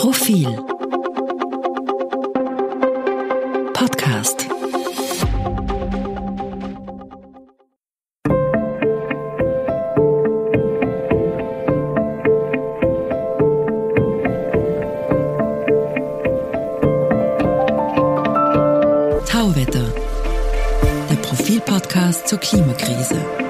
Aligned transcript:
Profil. 0.00 0.46
Podcast. 3.74 4.48
Tauwetter, 19.26 19.84
der 21.10 21.16
Profil-Podcast 21.16 22.26
zur 22.26 22.38
Klimakrise. 22.38 23.49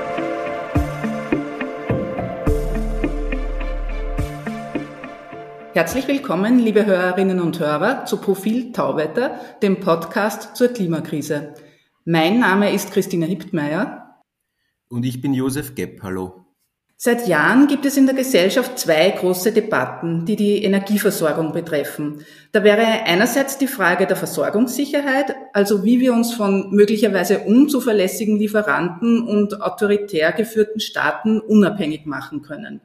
Herzlich 5.80 6.08
willkommen, 6.08 6.58
liebe 6.58 6.84
Hörerinnen 6.84 7.40
und 7.40 7.58
Hörer, 7.58 8.04
zu 8.04 8.18
Profil 8.18 8.70
Tauwetter, 8.70 9.40
dem 9.62 9.80
Podcast 9.80 10.54
zur 10.54 10.68
Klimakrise. 10.68 11.54
Mein 12.04 12.38
Name 12.38 12.70
ist 12.70 12.92
Christina 12.92 13.24
Hiptmeier. 13.24 14.20
Und 14.90 15.06
ich 15.06 15.22
bin 15.22 15.32
Josef 15.32 15.74
Gepp. 15.74 16.02
Hallo. 16.02 16.44
Seit 16.98 17.26
Jahren 17.26 17.66
gibt 17.66 17.86
es 17.86 17.96
in 17.96 18.04
der 18.04 18.14
Gesellschaft 18.14 18.78
zwei 18.78 19.08
große 19.08 19.52
Debatten, 19.52 20.26
die 20.26 20.36
die 20.36 20.62
Energieversorgung 20.62 21.52
betreffen. 21.52 22.26
Da 22.52 22.62
wäre 22.62 22.84
einerseits 23.06 23.56
die 23.56 23.66
Frage 23.66 24.06
der 24.06 24.16
Versorgungssicherheit, 24.16 25.34
also 25.54 25.82
wie 25.82 25.98
wir 25.98 26.12
uns 26.12 26.34
von 26.34 26.72
möglicherweise 26.72 27.38
unzuverlässigen 27.38 28.36
Lieferanten 28.36 29.26
und 29.26 29.62
autoritär 29.62 30.32
geführten 30.32 30.80
Staaten 30.80 31.40
unabhängig 31.40 32.04
machen 32.04 32.42
können. 32.42 32.82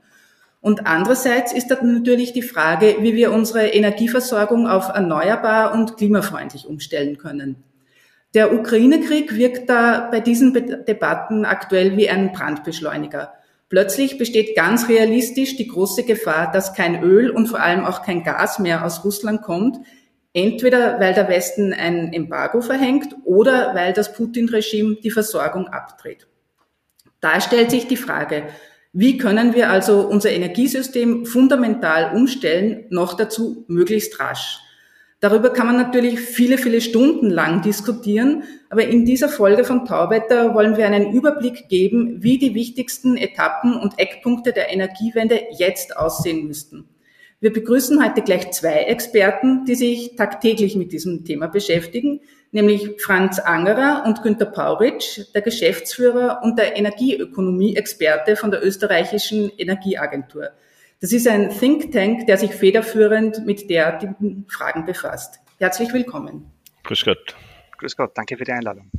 Und 0.65 0.87
andererseits 0.87 1.53
ist 1.53 1.67
da 1.67 1.77
natürlich 1.83 2.33
die 2.33 2.41
Frage, 2.41 2.95
wie 3.01 3.13
wir 3.13 3.31
unsere 3.31 3.67
Energieversorgung 3.67 4.67
auf 4.67 4.89
erneuerbar 4.89 5.75
und 5.75 5.95
klimafreundlich 5.95 6.65
umstellen 6.65 7.19
können. 7.19 7.63
Der 8.33 8.51
Ukraine-Krieg 8.51 9.35
wirkt 9.35 9.69
da 9.69 10.09
bei 10.09 10.21
diesen 10.21 10.53
Debatten 10.53 11.45
aktuell 11.45 11.97
wie 11.97 12.09
ein 12.09 12.31
Brandbeschleuniger. 12.31 13.33
Plötzlich 13.69 14.17
besteht 14.17 14.55
ganz 14.55 14.89
realistisch 14.89 15.55
die 15.55 15.67
große 15.67 16.01
Gefahr, 16.03 16.51
dass 16.51 16.73
kein 16.73 17.03
Öl 17.03 17.29
und 17.29 17.45
vor 17.45 17.59
allem 17.59 17.85
auch 17.85 18.01
kein 18.01 18.23
Gas 18.23 18.57
mehr 18.57 18.83
aus 18.83 19.05
Russland 19.05 19.43
kommt, 19.43 19.77
entweder 20.33 20.99
weil 20.99 21.13
der 21.13 21.29
Westen 21.29 21.73
ein 21.73 22.11
Embargo 22.11 22.61
verhängt 22.61 23.15
oder 23.23 23.75
weil 23.75 23.93
das 23.93 24.13
Putin-Regime 24.13 24.95
die 24.95 25.11
Versorgung 25.11 25.67
abdreht. 25.67 26.25
Da 27.21 27.39
stellt 27.39 27.69
sich 27.69 27.85
die 27.85 27.97
Frage, 27.97 28.47
wie 28.97 29.17
können 29.17 29.53
wir 29.53 29.69
also 29.69 30.07
unser 30.07 30.31
Energiesystem 30.31 31.25
fundamental 31.25 32.15
umstellen, 32.15 32.85
noch 32.91 33.17
dazu 33.17 33.65
möglichst 33.67 34.21
rasch? 34.21 34.59
Darüber 35.19 35.49
kann 35.49 35.67
man 35.67 35.75
natürlich 35.75 36.17
viele, 36.21 36.57
viele 36.57 36.79
Stunden 36.79 37.29
lang 37.29 37.61
diskutieren, 37.61 38.43
aber 38.69 38.87
in 38.87 39.03
dieser 39.03 39.27
Folge 39.27 39.65
von 39.65 39.83
Tauwetter 39.83 40.55
wollen 40.55 40.77
wir 40.77 40.85
einen 40.85 41.11
Überblick 41.11 41.67
geben, 41.67 42.23
wie 42.23 42.37
die 42.37 42.55
wichtigsten 42.55 43.17
Etappen 43.17 43.75
und 43.75 43.99
Eckpunkte 43.99 44.53
der 44.53 44.71
Energiewende 44.71 45.41
jetzt 45.57 45.97
aussehen 45.97 46.47
müssten. 46.47 46.87
Wir 47.41 47.51
begrüßen 47.51 48.01
heute 48.01 48.21
gleich 48.21 48.51
zwei 48.51 48.83
Experten, 48.83 49.65
die 49.65 49.75
sich 49.75 50.15
tagtäglich 50.15 50.77
mit 50.77 50.93
diesem 50.93 51.25
Thema 51.25 51.47
beschäftigen, 51.47 52.21
nämlich 52.55 53.01
Franz 53.01 53.37
Angerer 53.37 54.03
und 54.07 54.23
Günter 54.23 54.45
Pauritsch, 54.45 55.19
der 55.33 55.41
Geschäftsführer 55.41 56.39
und 56.41 56.57
der 56.57 56.77
Energieökonomie-Experte 56.77 58.37
von 58.37 58.49
der 58.49 58.65
österreichischen 58.65 59.51
Energieagentur. 59.57 60.51
Das 61.01 61.11
ist 61.11 61.27
ein 61.27 61.49
Think 61.49 61.91
Tank, 61.91 62.25
der 62.27 62.37
sich 62.37 62.51
federführend 62.51 63.45
mit 63.45 63.69
derartigen 63.69 64.45
Fragen 64.47 64.85
befasst. 64.85 65.41
Herzlich 65.59 65.91
willkommen. 65.91 66.49
Grüß 66.85 67.03
Gott. 67.03 67.35
Grüß 67.77 67.97
Gott, 67.97 68.11
danke 68.15 68.37
für 68.37 68.45
die 68.45 68.53
Einladung. 68.53 68.89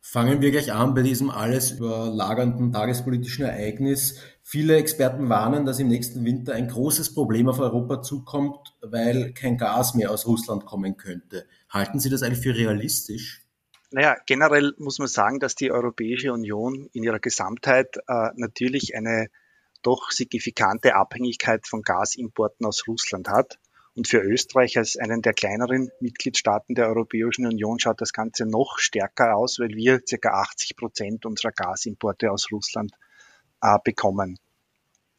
Fangen 0.00 0.40
wir 0.40 0.50
gleich 0.50 0.72
an 0.72 0.94
bei 0.94 1.02
diesem 1.02 1.30
alles 1.30 1.72
überlagernden 1.72 2.72
tagespolitischen 2.72 3.44
Ereignis. 3.44 4.18
Viele 4.46 4.76
Experten 4.76 5.30
warnen, 5.30 5.64
dass 5.64 5.78
im 5.80 5.88
nächsten 5.88 6.22
Winter 6.26 6.52
ein 6.52 6.68
großes 6.68 7.14
Problem 7.14 7.48
auf 7.48 7.60
Europa 7.60 8.02
zukommt, 8.02 8.76
weil 8.82 9.32
kein 9.32 9.56
Gas 9.56 9.94
mehr 9.94 10.10
aus 10.10 10.26
Russland 10.26 10.66
kommen 10.66 10.98
könnte. 10.98 11.46
Halten 11.70 11.98
Sie 11.98 12.10
das 12.10 12.22
eigentlich 12.22 12.42
für 12.42 12.54
realistisch? 12.54 13.40
Naja, 13.90 14.16
generell 14.26 14.74
muss 14.76 14.98
man 14.98 15.08
sagen, 15.08 15.40
dass 15.40 15.54
die 15.54 15.72
Europäische 15.72 16.30
Union 16.30 16.90
in 16.92 17.04
ihrer 17.04 17.20
Gesamtheit 17.20 17.96
äh, 18.06 18.28
natürlich 18.36 18.94
eine 18.94 19.28
doch 19.82 20.10
signifikante 20.10 20.94
Abhängigkeit 20.94 21.66
von 21.66 21.80
Gasimporten 21.80 22.66
aus 22.66 22.86
Russland 22.86 23.28
hat. 23.28 23.58
Und 23.96 24.08
für 24.08 24.18
Österreich 24.18 24.76
als 24.76 24.98
einen 24.98 25.22
der 25.22 25.32
kleineren 25.32 25.90
Mitgliedstaaten 26.00 26.74
der 26.74 26.88
Europäischen 26.88 27.46
Union 27.46 27.78
schaut 27.78 28.02
das 28.02 28.12
Ganze 28.12 28.44
noch 28.44 28.78
stärker 28.78 29.36
aus, 29.36 29.58
weil 29.58 29.70
wir 29.70 30.00
ca. 30.00 30.28
80 30.28 30.76
Prozent 30.76 31.24
unserer 31.24 31.52
Gasimporte 31.52 32.30
aus 32.30 32.48
Russland 32.52 32.92
äh, 33.64 33.78
bekommen. 33.82 34.38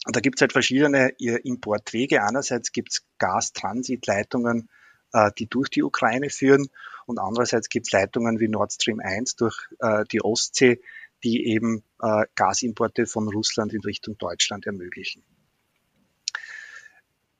Und 0.05 0.15
da 0.15 0.19
gibt 0.19 0.37
es 0.37 0.41
halt 0.41 0.51
verschiedene 0.51 1.09
Importwege. 1.17 2.23
Einerseits 2.23 2.71
gibt 2.71 2.91
es 2.93 3.03
Gastransitleitungen, 3.17 4.69
äh, 5.13 5.31
die 5.37 5.47
durch 5.47 5.69
die 5.69 5.83
Ukraine 5.83 6.29
führen 6.29 6.69
und 7.07 7.19
andererseits 7.19 7.69
gibt 7.69 7.87
es 7.87 7.91
Leitungen 7.91 8.39
wie 8.39 8.47
Nord 8.47 8.73
Stream 8.73 8.99
1 8.99 9.35
durch 9.35 9.57
äh, 9.79 10.03
die 10.11 10.21
Ostsee, 10.21 10.81
die 11.23 11.47
eben 11.47 11.83
äh, 12.01 12.25
Gasimporte 12.35 13.07
von 13.07 13.27
Russland 13.27 13.73
in 13.73 13.81
Richtung 13.81 14.17
Deutschland 14.17 14.65
ermöglichen. 14.67 15.23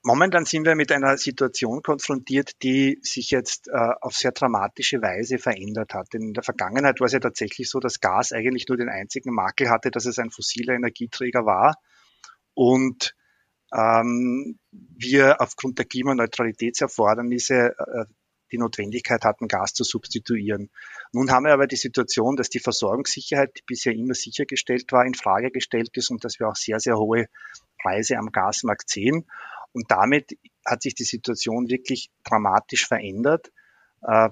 Momentan 0.08 0.46
sind 0.46 0.68
wir 0.68 0.76
mit 0.76 0.92
einer 0.92 1.18
Situation 1.18 1.82
konfrontiert, 1.82 2.62
die 2.62 3.00
sich 3.02 3.32
jetzt 3.32 3.70
äh, 3.70 3.72
auf 4.02 4.14
sehr 4.14 4.34
dramatische 4.34 5.02
Weise 5.02 5.40
verändert 5.40 5.96
hat. 5.96 6.14
Denn 6.14 6.22
in 6.22 6.34
der 6.34 6.44
Vergangenheit 6.44 7.00
war 7.00 7.08
es 7.08 7.14
ja 7.14 7.20
tatsächlich 7.20 7.68
so, 7.68 7.80
dass 7.80 8.02
Gas 8.02 8.32
eigentlich 8.32 8.68
nur 8.68 8.78
den 8.78 8.88
einzigen 8.88 9.34
Makel 9.34 9.72
hatte, 9.72 9.90
dass 9.90 10.06
es 10.06 10.20
ein 10.20 10.30
fossiler 10.30 10.76
Energieträger 10.76 11.48
war 11.48 11.80
und 12.54 13.16
ähm, 13.74 14.60
wir 14.72 15.42
aufgrund 15.42 15.80
der 15.80 15.86
Klimaneutralitätserfordernisse 15.86 17.76
äh, 17.76 18.06
die 18.52 18.60
Notwendigkeit 18.60 19.24
hatten, 19.24 19.48
Gas 19.48 19.74
zu 19.74 19.84
substituieren. 19.84 20.70
Nun 21.14 21.32
haben 21.32 21.46
wir 21.46 21.54
aber 21.54 21.66
die 21.66 21.78
Situation, 21.78 22.36
dass 22.36 22.52
die 22.52 22.60
Versorgungssicherheit, 22.60 23.58
die 23.58 23.64
bisher 23.66 23.94
immer 23.94 24.14
sichergestellt 24.14 24.92
war, 24.92 25.04
in 25.04 25.16
Frage 25.16 25.50
gestellt 25.50 25.98
ist 25.98 26.12
und 26.12 26.24
dass 26.24 26.40
wir 26.40 26.48
auch 26.48 26.56
sehr, 26.56 26.80
sehr 26.80 26.96
hohe 26.96 27.26
Preise 27.82 28.18
am 28.18 28.32
Gasmarkt 28.32 28.88
sehen. 28.88 29.26
Und 29.76 29.92
damit 29.92 30.38
hat 30.66 30.82
sich 30.82 30.96
die 30.96 31.04
Situation 31.04 31.70
wirklich 31.70 32.10
dramatisch 32.24 32.88
verändert. 32.88 33.52
Äh, 34.02 34.30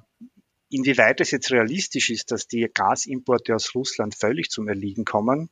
inwieweit 0.70 1.20
es 1.20 1.32
jetzt 1.32 1.52
realistisch 1.52 2.10
ist, 2.10 2.32
dass 2.32 2.48
die 2.48 2.70
Gasimporte 2.74 3.54
aus 3.54 3.76
Russland 3.76 4.16
völlig 4.16 4.50
zum 4.50 4.70
Erliegen 4.70 5.04
kommen, 5.04 5.50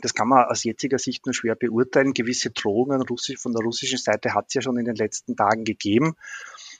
das 0.00 0.14
kann 0.14 0.28
man 0.28 0.46
aus 0.46 0.64
jetziger 0.64 0.98
Sicht 0.98 1.26
nur 1.26 1.34
schwer 1.34 1.54
beurteilen. 1.54 2.14
Gewisse 2.14 2.50
Drohungen 2.50 3.04
von 3.06 3.52
der 3.52 3.62
russischen 3.62 3.98
Seite 3.98 4.32
hat 4.34 4.46
es 4.48 4.54
ja 4.54 4.62
schon 4.62 4.78
in 4.78 4.86
den 4.86 4.96
letzten 4.96 5.36
Tagen 5.36 5.64
gegeben. 5.64 6.14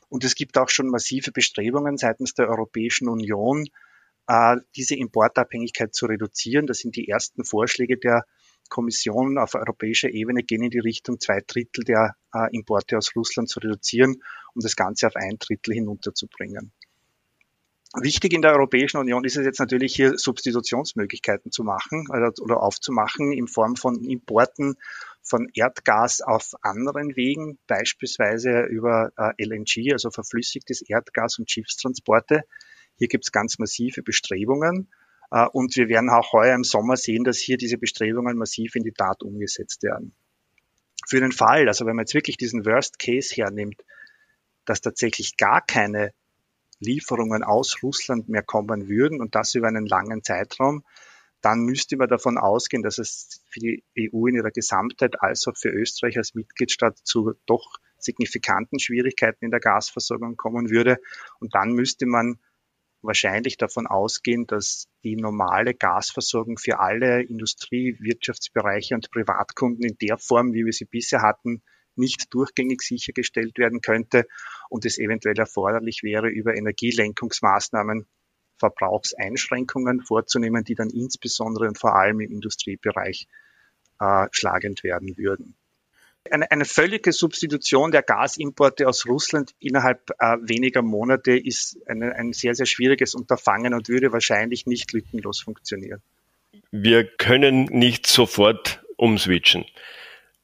Und 0.09 0.25
es 0.25 0.35
gibt 0.35 0.57
auch 0.57 0.71
schon 0.71 0.89
massive 0.89 1.33
Bestrebungen 1.33 1.99
seitens 1.99 2.33
der 2.35 2.49
Europäischen 2.49 3.09
Union, 3.09 3.67
äh, 4.29 4.57
diese 4.77 4.95
Importabhängigkeit 4.95 5.95
zu 5.95 6.07
reduzieren. 6.07 6.67
Das 6.67 6.79
sind 6.79 6.97
die 6.97 7.09
ersten 7.09 7.45
Vorschläge 7.45 7.99
der 7.99 8.25
Kommission 8.73 9.37
auf 9.37 9.55
europäischer 9.55 10.09
Ebene 10.09 10.43
gehen 10.43 10.63
in 10.63 10.71
die 10.71 10.79
Richtung, 10.79 11.21
zwei 11.21 11.43
Drittel 11.47 11.85
der 11.85 12.17
äh, 12.35 12.49
Importe 12.57 12.97
aus 12.97 13.15
Russland 13.15 13.51
zu 13.51 13.61
reduzieren, 13.61 14.23
um 14.55 14.63
das 14.63 14.77
Ganze 14.77 15.07
auf 15.09 15.15
ein 15.15 15.37
Drittel 15.39 15.75
hinunterzubringen. 15.75 16.73
Wichtig 17.95 18.33
in 18.33 18.41
der 18.41 18.53
Europäischen 18.53 18.97
Union 18.97 19.25
ist 19.25 19.37
es 19.37 19.45
jetzt 19.45 19.61
natürlich 19.61 19.95
hier 19.95 20.17
Substitutionsmöglichkeiten 20.17 21.53
zu 21.53 21.65
machen 21.65 22.07
oder 22.11 22.63
aufzumachen 22.63 23.33
in 23.33 23.47
Form 23.47 23.77
von 23.77 24.03
Importen 24.03 24.77
von 25.21 25.51
Erdgas 25.53 26.23
auf 26.23 26.55
anderen 26.63 27.15
Wegen, 27.15 27.59
beispielsweise 27.67 28.63
über 28.63 29.13
äh, 29.19 29.45
LNG, 29.45 29.93
also 29.93 30.11
verflüssigtes 30.11 30.81
Erdgas 30.81 31.39
und 31.39 31.51
Schiffstransporte. 31.51 32.45
Hier 32.97 33.09
gibt 33.09 33.27
es 33.27 33.33
ganz 33.33 33.59
massive 33.59 34.03
Bestrebungen. 34.03 34.89
Äh, 35.33 35.47
und 35.53 35.75
wir 35.77 35.89
werden 35.89 36.11
auch 36.11 36.33
heuer 36.33 36.55
im 36.55 36.65
Sommer 36.65 36.97
sehen, 36.97 37.25
dass 37.25 37.39
hier 37.39 37.57
diese 37.57 37.79
Bestrebungen 37.79 38.37
massiv 38.37 38.77
in 38.77 38.85
die 38.85 38.93
Tat 38.93 39.23
umgesetzt 39.23 39.83
werden. 39.83 40.15
Für 41.09 41.19
den 41.19 41.33
Fall, 41.33 41.67
also 41.67 41.87
wenn 41.87 41.97
man 41.97 42.05
jetzt 42.05 42.15
wirklich 42.15 42.37
diesen 42.37 42.65
Worst 42.65 42.99
Case 42.99 43.35
hernimmt, 43.35 43.83
dass 44.65 44.81
tatsächlich 44.81 45.37
gar 45.37 45.61
keine 45.61 46.13
Lieferungen 46.79 47.43
aus 47.43 47.83
Russland 47.83 48.29
mehr 48.29 48.43
kommen 48.43 48.89
würden 48.89 49.21
und 49.21 49.35
das 49.35 49.55
über 49.55 49.69
einen 49.69 49.87
langen 49.87 50.23
Zeitraum, 50.23 50.85
dann 51.41 51.61
müsste 51.61 51.97
man 51.97 52.09
davon 52.09 52.39
ausgehen, 52.39 52.85
dass 52.85 52.99
es 52.99 53.43
für 53.51 53.59
die 53.59 53.85
EU 53.99 54.27
in 54.27 54.37
ihrer 54.37 54.53
Gesamtheit 54.53 55.21
als 55.21 55.49
auch 55.49 55.57
für 55.57 55.71
Österreich 55.71 56.17
als 56.17 56.35
Mitgliedstaat 56.35 56.99
zu 56.99 57.33
doch 57.47 57.79
signifikanten 57.99 58.79
Schwierigkeiten 58.79 59.45
in 59.45 59.51
der 59.51 59.59
Gasversorgung 59.59 60.37
kommen 60.37 60.71
würde. 60.71 60.99
Und 61.41 61.55
dann 61.55 61.73
müsste 61.73 62.07
man 62.07 62.39
wahrscheinlich 63.03 63.57
davon 63.57 63.87
ausgehen, 63.87 64.47
dass 64.47 64.89
die 65.05 65.17
normale 65.17 65.75
Gasversorgung 65.75 66.59
für 66.59 66.79
alle 66.79 67.23
Industrie-, 67.23 67.97
Wirtschaftsbereiche 68.01 68.95
und 68.95 69.11
Privatkunden 69.11 69.85
in 69.85 69.97
der 70.01 70.19
Form, 70.19 70.53
wie 70.53 70.65
wir 70.65 70.73
sie 70.73 70.85
bisher 70.85 71.23
hatten, 71.23 71.63
nicht 71.95 72.33
durchgängig 72.33 72.81
sichergestellt 72.83 73.59
werden 73.59 73.81
könnte 73.81 74.27
und 74.71 74.87
es 74.87 74.99
eventuell 74.99 75.39
erforderlich 75.39 76.03
wäre, 76.03 76.29
über 76.29 76.55
Energielenkungsmaßnahmen 76.55 78.07
Verbrauchseinschränkungen 78.59 80.01
vorzunehmen, 80.01 80.65
die 80.65 80.75
dann 80.75 80.89
insbesondere 80.89 81.67
und 81.67 81.79
vor 81.79 81.97
allem 81.97 82.21
im 82.21 82.31
Industriebereich 82.31 83.27
äh, 84.01 84.27
schlagend 84.31 84.85
werden 84.85 85.17
würden. 85.17 85.57
Eine, 86.31 86.51
eine, 86.51 86.65
völlige 86.65 87.13
Substitution 87.13 87.91
der 87.91 88.03
Gasimporte 88.03 88.89
aus 88.89 89.07
Russland 89.07 89.55
innerhalb 89.59 90.11
äh, 90.19 90.37
weniger 90.41 90.81
Monate 90.81 91.37
ist 91.37 91.79
eine, 91.87 92.15
ein 92.15 92.33
sehr, 92.33 92.55
sehr 92.55 92.67
schwieriges 92.67 93.15
Unterfangen 93.15 93.75
und 93.75 93.89
würde 93.89 94.13
wahrscheinlich 94.13 94.67
nicht 94.67 94.93
lückenlos 94.93 95.41
funktionieren. 95.41 96.01
Wir 96.71 97.05
können 97.05 97.65
nicht 97.65 98.07
sofort 98.07 98.83
umswitchen. 98.97 99.65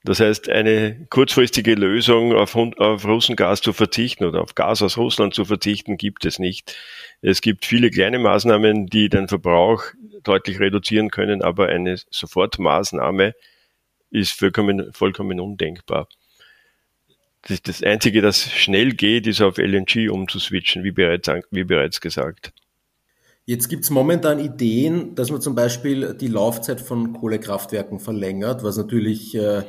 Das 0.04 0.20
heißt, 0.20 0.48
eine 0.48 1.06
kurzfristige 1.10 1.74
Lösung 1.74 2.32
auf, 2.32 2.56
auf 2.56 3.04
Russengas 3.04 3.60
zu 3.60 3.72
verzichten 3.72 4.24
oder 4.24 4.42
auf 4.42 4.54
Gas 4.54 4.80
aus 4.82 4.96
Russland 4.96 5.34
zu 5.34 5.44
verzichten, 5.44 5.96
gibt 5.96 6.24
es 6.24 6.38
nicht. 6.38 6.76
Es 7.20 7.40
gibt 7.40 7.64
viele 7.64 7.90
kleine 7.90 8.18
Maßnahmen, 8.18 8.86
die 8.86 9.08
den 9.08 9.28
Verbrauch 9.28 9.84
deutlich 10.22 10.60
reduzieren 10.60 11.10
können, 11.10 11.42
aber 11.42 11.66
eine 11.68 11.96
Sofortmaßnahme 12.10 13.34
ist 14.10 14.32
vollkommen, 14.32 14.92
vollkommen 14.92 15.40
undenkbar. 15.40 16.08
Das, 17.42 17.62
das 17.62 17.82
Einzige, 17.82 18.20
das 18.20 18.50
schnell 18.50 18.94
geht, 18.94 19.26
ist 19.26 19.40
auf 19.40 19.58
LNG 19.58 20.10
umzuswitchen, 20.10 20.84
wie 20.84 20.90
bereits, 20.90 21.30
wie 21.50 21.64
bereits 21.64 22.00
gesagt. 22.00 22.52
Jetzt 23.44 23.68
gibt 23.68 23.84
es 23.84 23.90
momentan 23.90 24.38
Ideen, 24.40 25.14
dass 25.14 25.30
man 25.30 25.40
zum 25.40 25.54
Beispiel 25.54 26.14
die 26.14 26.26
Laufzeit 26.26 26.80
von 26.80 27.14
Kohlekraftwerken 27.14 27.98
verlängert, 27.98 28.62
was 28.62 28.76
natürlich 28.76 29.34
äh, 29.34 29.62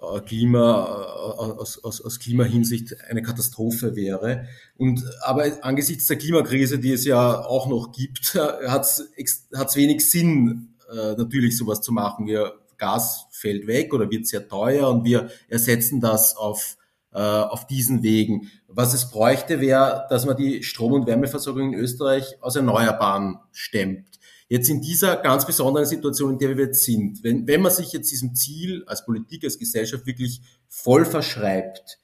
äh, 0.00 0.20
Klima, 0.24 0.84
äh, 0.84 1.40
aus, 1.40 1.82
aus, 1.82 2.00
aus 2.00 2.20
Klimahinsicht 2.20 2.94
eine 3.08 3.22
Katastrophe 3.22 3.96
wäre. 3.96 4.46
Und, 4.76 5.02
aber 5.22 5.44
angesichts 5.62 6.06
der 6.06 6.18
Klimakrise, 6.18 6.78
die 6.78 6.92
es 6.92 7.04
ja 7.04 7.44
auch 7.44 7.66
noch 7.66 7.90
gibt, 7.92 8.34
hat 8.68 8.82
es 8.84 9.76
wenig 9.76 10.08
Sinn, 10.08 10.76
äh, 10.88 11.14
natürlich 11.16 11.56
sowas 11.56 11.80
zu 11.80 11.92
machen. 11.92 12.26
Wir, 12.26 12.54
Gas 12.78 13.25
fällt 13.46 13.66
weg 13.66 13.94
oder 13.94 14.10
wird 14.10 14.26
sehr 14.26 14.48
teuer 14.48 14.90
und 14.90 15.04
wir 15.04 15.30
ersetzen 15.48 16.00
das 16.00 16.36
auf, 16.36 16.76
äh, 17.12 17.18
auf 17.18 17.66
diesen 17.66 18.02
Wegen. 18.02 18.50
Was 18.66 18.92
es 18.92 19.10
bräuchte, 19.10 19.60
wäre, 19.60 20.06
dass 20.10 20.26
man 20.26 20.36
die 20.36 20.64
Strom- 20.64 20.92
und 20.92 21.06
Wärmeversorgung 21.06 21.72
in 21.72 21.78
Österreich 21.78 22.42
aus 22.42 22.56
Erneuerbaren 22.56 23.38
stemmt. 23.52 24.18
Jetzt 24.48 24.68
in 24.68 24.80
dieser 24.80 25.16
ganz 25.16 25.46
besonderen 25.46 25.86
Situation, 25.86 26.32
in 26.32 26.38
der 26.38 26.56
wir 26.56 26.66
jetzt 26.66 26.84
sind, 26.84 27.22
wenn, 27.22 27.46
wenn 27.46 27.62
man 27.62 27.72
sich 27.72 27.92
jetzt 27.92 28.10
diesem 28.10 28.34
Ziel 28.34 28.84
als 28.86 29.04
Politik, 29.04 29.44
als 29.44 29.58
Gesellschaft 29.58 30.06
wirklich 30.06 30.40
voll 30.68 31.04
verschreibt, 31.04 31.98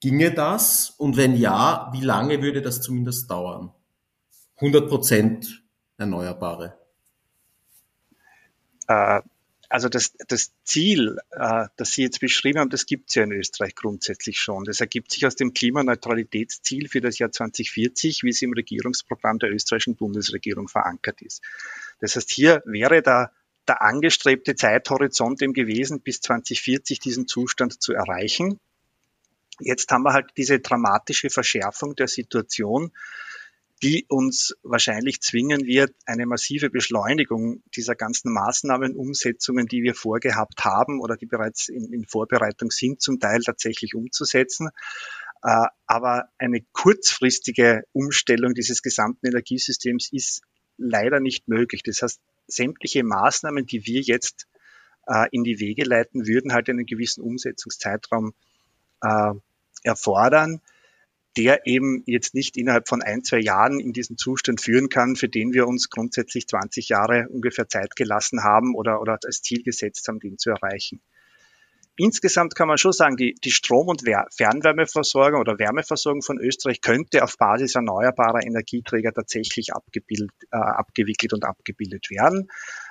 ginge 0.00 0.32
das? 0.32 0.90
Und 0.98 1.16
wenn 1.16 1.36
ja, 1.36 1.90
wie 1.92 2.00
lange 2.00 2.42
würde 2.42 2.62
das 2.62 2.80
zumindest 2.80 3.30
dauern? 3.30 3.72
100 4.56 4.88
Prozent 4.88 5.64
Erneuerbare. 5.96 6.78
Äh, 8.88 9.20
also 9.68 9.88
das, 9.88 10.12
das 10.28 10.52
Ziel, 10.64 11.18
äh, 11.30 11.66
das 11.76 11.90
Sie 11.92 12.02
jetzt 12.02 12.20
beschrieben 12.20 12.60
haben, 12.60 12.70
das 12.70 12.86
gibt 12.86 13.08
es 13.08 13.14
ja 13.16 13.24
in 13.24 13.32
Österreich 13.32 13.74
grundsätzlich 13.74 14.38
schon. 14.38 14.64
Das 14.64 14.80
ergibt 14.80 15.10
sich 15.10 15.26
aus 15.26 15.36
dem 15.36 15.54
Klimaneutralitätsziel 15.54 16.88
für 16.88 17.00
das 17.00 17.18
Jahr 17.18 17.32
2040, 17.32 18.22
wie 18.22 18.30
es 18.30 18.42
im 18.42 18.52
Regierungsprogramm 18.52 19.38
der 19.38 19.52
österreichischen 19.52 19.96
Bundesregierung 19.96 20.68
verankert 20.68 21.22
ist. 21.22 21.42
Das 22.00 22.16
heißt, 22.16 22.30
hier 22.30 22.62
wäre 22.64 23.02
da 23.02 23.30
der 23.66 23.82
angestrebte 23.82 24.54
Zeithorizont 24.54 25.42
eben 25.42 25.52
gewesen, 25.52 26.00
bis 26.00 26.20
2040 26.20 27.00
diesen 27.00 27.26
Zustand 27.26 27.82
zu 27.82 27.92
erreichen. 27.92 28.60
Jetzt 29.58 29.90
haben 29.90 30.02
wir 30.02 30.12
halt 30.12 30.30
diese 30.36 30.60
dramatische 30.60 31.30
Verschärfung 31.30 31.96
der 31.96 32.08
Situation, 32.08 32.92
die 33.82 34.06
uns 34.08 34.56
wahrscheinlich 34.62 35.20
zwingen 35.20 35.66
wird, 35.66 35.94
eine 36.06 36.26
massive 36.26 36.70
Beschleunigung 36.70 37.62
dieser 37.74 37.94
ganzen 37.94 38.32
Maßnahmenumsetzungen, 38.32 39.66
die 39.66 39.82
wir 39.82 39.94
vorgehabt 39.94 40.64
haben 40.64 41.00
oder 41.00 41.16
die 41.16 41.26
bereits 41.26 41.68
in, 41.68 41.92
in 41.92 42.06
Vorbereitung 42.06 42.70
sind, 42.70 43.02
zum 43.02 43.20
Teil 43.20 43.40
tatsächlich 43.40 43.94
umzusetzen. 43.94 44.70
Äh, 45.42 45.66
aber 45.86 46.28
eine 46.38 46.62
kurzfristige 46.72 47.84
Umstellung 47.92 48.54
dieses 48.54 48.80
gesamten 48.80 49.26
Energiesystems 49.26 50.10
ist 50.10 50.42
leider 50.78 51.20
nicht 51.20 51.46
möglich. 51.48 51.82
Das 51.82 52.00
heißt, 52.00 52.20
sämtliche 52.46 53.04
Maßnahmen, 53.04 53.66
die 53.66 53.84
wir 53.84 54.00
jetzt 54.00 54.46
äh, 55.06 55.26
in 55.32 55.44
die 55.44 55.60
Wege 55.60 55.84
leiten, 55.84 56.26
würden 56.26 56.54
halt 56.54 56.70
einen 56.70 56.86
gewissen 56.86 57.22
Umsetzungszeitraum 57.22 58.32
äh, 59.02 59.34
erfordern 59.82 60.62
der 61.36 61.66
eben 61.66 62.02
jetzt 62.06 62.34
nicht 62.34 62.56
innerhalb 62.56 62.88
von 62.88 63.02
ein, 63.02 63.22
zwei 63.22 63.38
Jahren 63.38 63.78
in 63.78 63.92
diesen 63.92 64.16
Zustand 64.16 64.60
führen 64.60 64.88
kann, 64.88 65.16
für 65.16 65.28
den 65.28 65.52
wir 65.52 65.66
uns 65.66 65.90
grundsätzlich 65.90 66.46
20 66.46 66.88
Jahre 66.88 67.28
ungefähr 67.28 67.68
Zeit 67.68 67.94
gelassen 67.96 68.42
haben 68.42 68.74
oder, 68.74 69.00
oder 69.00 69.18
als 69.22 69.42
Ziel 69.42 69.62
gesetzt 69.62 70.08
haben, 70.08 70.18
den 70.18 70.38
zu 70.38 70.50
erreichen. 70.50 71.00
Insgesamt 71.98 72.54
kann 72.54 72.68
man 72.68 72.76
schon 72.76 72.92
sagen, 72.92 73.16
die, 73.16 73.34
die 73.42 73.50
Strom- 73.50 73.88
und 73.88 74.02
Fernwärmeversorgung 74.02 75.40
oder 75.40 75.58
Wärmeversorgung 75.58 76.20
von 76.20 76.38
Österreich 76.38 76.82
könnte 76.82 77.24
auf 77.24 77.38
Basis 77.38 77.74
erneuerbarer 77.74 78.44
Energieträger 78.44 79.12
tatsächlich 79.14 79.72
abgebildet, 79.72 80.30
äh, 80.50 80.58
abgewickelt 80.58 81.32
und 81.32 81.44
abgebildet 81.44 82.10
werden. 82.10 82.48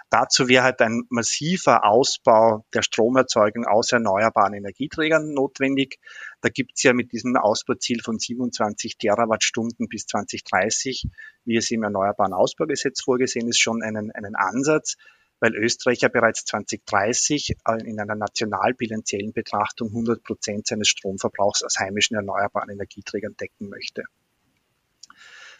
Dazu 0.09 0.47
wäre 0.47 0.63
halt 0.63 0.81
ein 0.81 1.03
massiver 1.09 1.83
Ausbau 1.83 2.63
der 2.73 2.83
Stromerzeugung 2.83 3.65
aus 3.65 3.91
erneuerbaren 3.91 4.53
Energieträgern 4.53 5.33
notwendig. 5.33 5.99
Da 6.41 6.49
gibt 6.49 6.73
es 6.75 6.83
ja 6.83 6.93
mit 6.93 7.11
diesem 7.11 7.35
Ausbauziel 7.35 8.01
von 8.03 8.19
27 8.19 8.97
Terawattstunden 8.97 9.87
bis 9.89 10.05
2030, 10.05 11.07
wie 11.43 11.57
es 11.57 11.71
im 11.71 11.83
Erneuerbaren 11.83 12.33
Ausbaugesetz 12.33 13.01
vorgesehen 13.01 13.49
ist, 13.49 13.59
schon 13.59 13.81
einen, 13.81 14.11
einen 14.11 14.35
Ansatz, 14.35 14.95
weil 15.39 15.55
Österreich 15.55 16.01
ja 16.01 16.07
bereits 16.07 16.45
2030 16.45 17.57
in 17.83 17.99
einer 17.99 18.15
nationalbilanziellen 18.15 19.33
Betrachtung 19.33 19.89
100 19.89 20.23
Prozent 20.23 20.67
seines 20.67 20.87
Stromverbrauchs 20.87 21.63
aus 21.63 21.79
heimischen 21.79 22.15
erneuerbaren 22.15 22.69
Energieträgern 22.69 23.35
decken 23.35 23.69
möchte. 23.69 24.03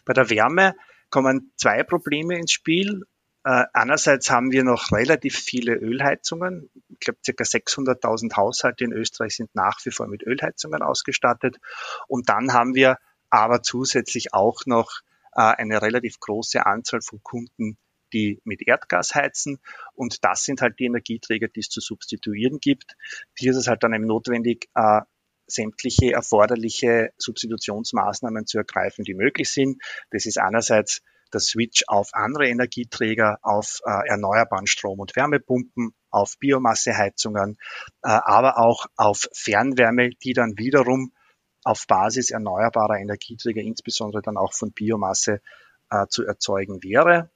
Bei 0.04 0.12
der 0.12 0.30
Wärme 0.30 0.74
kommen 1.10 1.52
zwei 1.56 1.82
Probleme 1.82 2.38
ins 2.38 2.52
Spiel. 2.52 3.02
Äh, 3.46 3.66
einerseits 3.74 4.28
haben 4.28 4.50
wir 4.50 4.64
noch 4.64 4.90
relativ 4.90 5.38
viele 5.38 5.74
Ölheizungen. 5.74 6.68
Ich 6.88 6.98
glaube, 6.98 7.20
ca. 7.24 7.44
600.000 7.44 8.34
Haushalte 8.36 8.82
in 8.82 8.92
Österreich 8.92 9.36
sind 9.36 9.54
nach 9.54 9.78
wie 9.84 9.92
vor 9.92 10.08
mit 10.08 10.24
Ölheizungen 10.24 10.82
ausgestattet. 10.82 11.58
Und 12.08 12.28
dann 12.28 12.52
haben 12.52 12.74
wir 12.74 12.98
aber 13.30 13.62
zusätzlich 13.62 14.34
auch 14.34 14.66
noch 14.66 14.90
äh, 15.32 15.42
eine 15.42 15.80
relativ 15.80 16.18
große 16.18 16.66
Anzahl 16.66 17.02
von 17.02 17.22
Kunden, 17.22 17.78
die 18.12 18.40
mit 18.42 18.66
Erdgas 18.66 19.14
heizen. 19.14 19.60
Und 19.94 20.24
das 20.24 20.42
sind 20.42 20.60
halt 20.60 20.80
die 20.80 20.86
Energieträger, 20.86 21.46
die 21.46 21.60
es 21.60 21.68
zu 21.68 21.80
substituieren 21.80 22.58
gibt. 22.58 22.96
Hier 23.38 23.52
ist 23.52 23.58
es 23.58 23.68
halt 23.68 23.84
dann 23.84 23.94
eben 23.94 24.06
notwendig, 24.06 24.68
äh, 24.74 25.02
sämtliche 25.46 26.12
erforderliche 26.12 27.12
Substitutionsmaßnahmen 27.16 28.48
zu 28.48 28.58
ergreifen, 28.58 29.04
die 29.04 29.14
möglich 29.14 29.48
sind. 29.50 29.80
Das 30.10 30.26
ist 30.26 30.38
einerseits 30.38 31.02
der 31.32 31.40
Switch 31.40 31.84
auf 31.86 32.10
andere 32.12 32.48
Energieträger, 32.48 33.38
auf 33.42 33.80
äh, 33.84 34.08
erneuerbaren 34.08 34.66
Strom- 34.66 35.00
und 35.00 35.16
Wärmepumpen, 35.16 35.94
auf 36.10 36.38
Biomasseheizungen, 36.38 37.58
äh, 38.02 38.08
aber 38.08 38.58
auch 38.58 38.86
auf 38.96 39.28
Fernwärme, 39.34 40.10
die 40.22 40.32
dann 40.32 40.54
wiederum 40.56 41.12
auf 41.64 41.86
Basis 41.86 42.30
erneuerbarer 42.30 42.98
Energieträger, 42.98 43.60
insbesondere 43.60 44.22
dann 44.22 44.36
auch 44.36 44.52
von 44.52 44.72
Biomasse, 44.72 45.40
äh, 45.90 46.06
zu 46.08 46.24
erzeugen 46.24 46.82
wäre. 46.82 47.30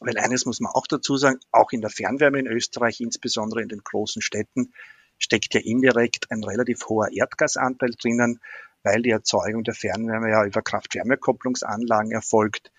Weil 0.00 0.16
eines 0.18 0.46
muss 0.46 0.60
man 0.60 0.72
auch 0.72 0.86
dazu 0.86 1.16
sagen, 1.16 1.40
auch 1.52 1.72
in 1.72 1.80
der 1.80 1.90
Fernwärme 1.90 2.38
in 2.38 2.46
Österreich, 2.46 3.00
insbesondere 3.00 3.62
in 3.62 3.68
den 3.68 3.82
großen 3.84 4.22
Städten, 4.22 4.72
steckt 5.18 5.52
ja 5.54 5.60
indirekt 5.60 6.30
ein 6.30 6.42
relativ 6.42 6.88
hoher 6.88 7.12
Erdgasanteil 7.12 7.90
drinnen, 7.90 8.40
weil 8.82 9.02
die 9.02 9.10
Erzeugung 9.10 9.62
der 9.62 9.74
Fernwärme 9.74 10.30
ja 10.30 10.44
über 10.44 10.62
Kraft-Wärme-Kopplungsanlagen 10.62 12.12
erfolgt, 12.12 12.72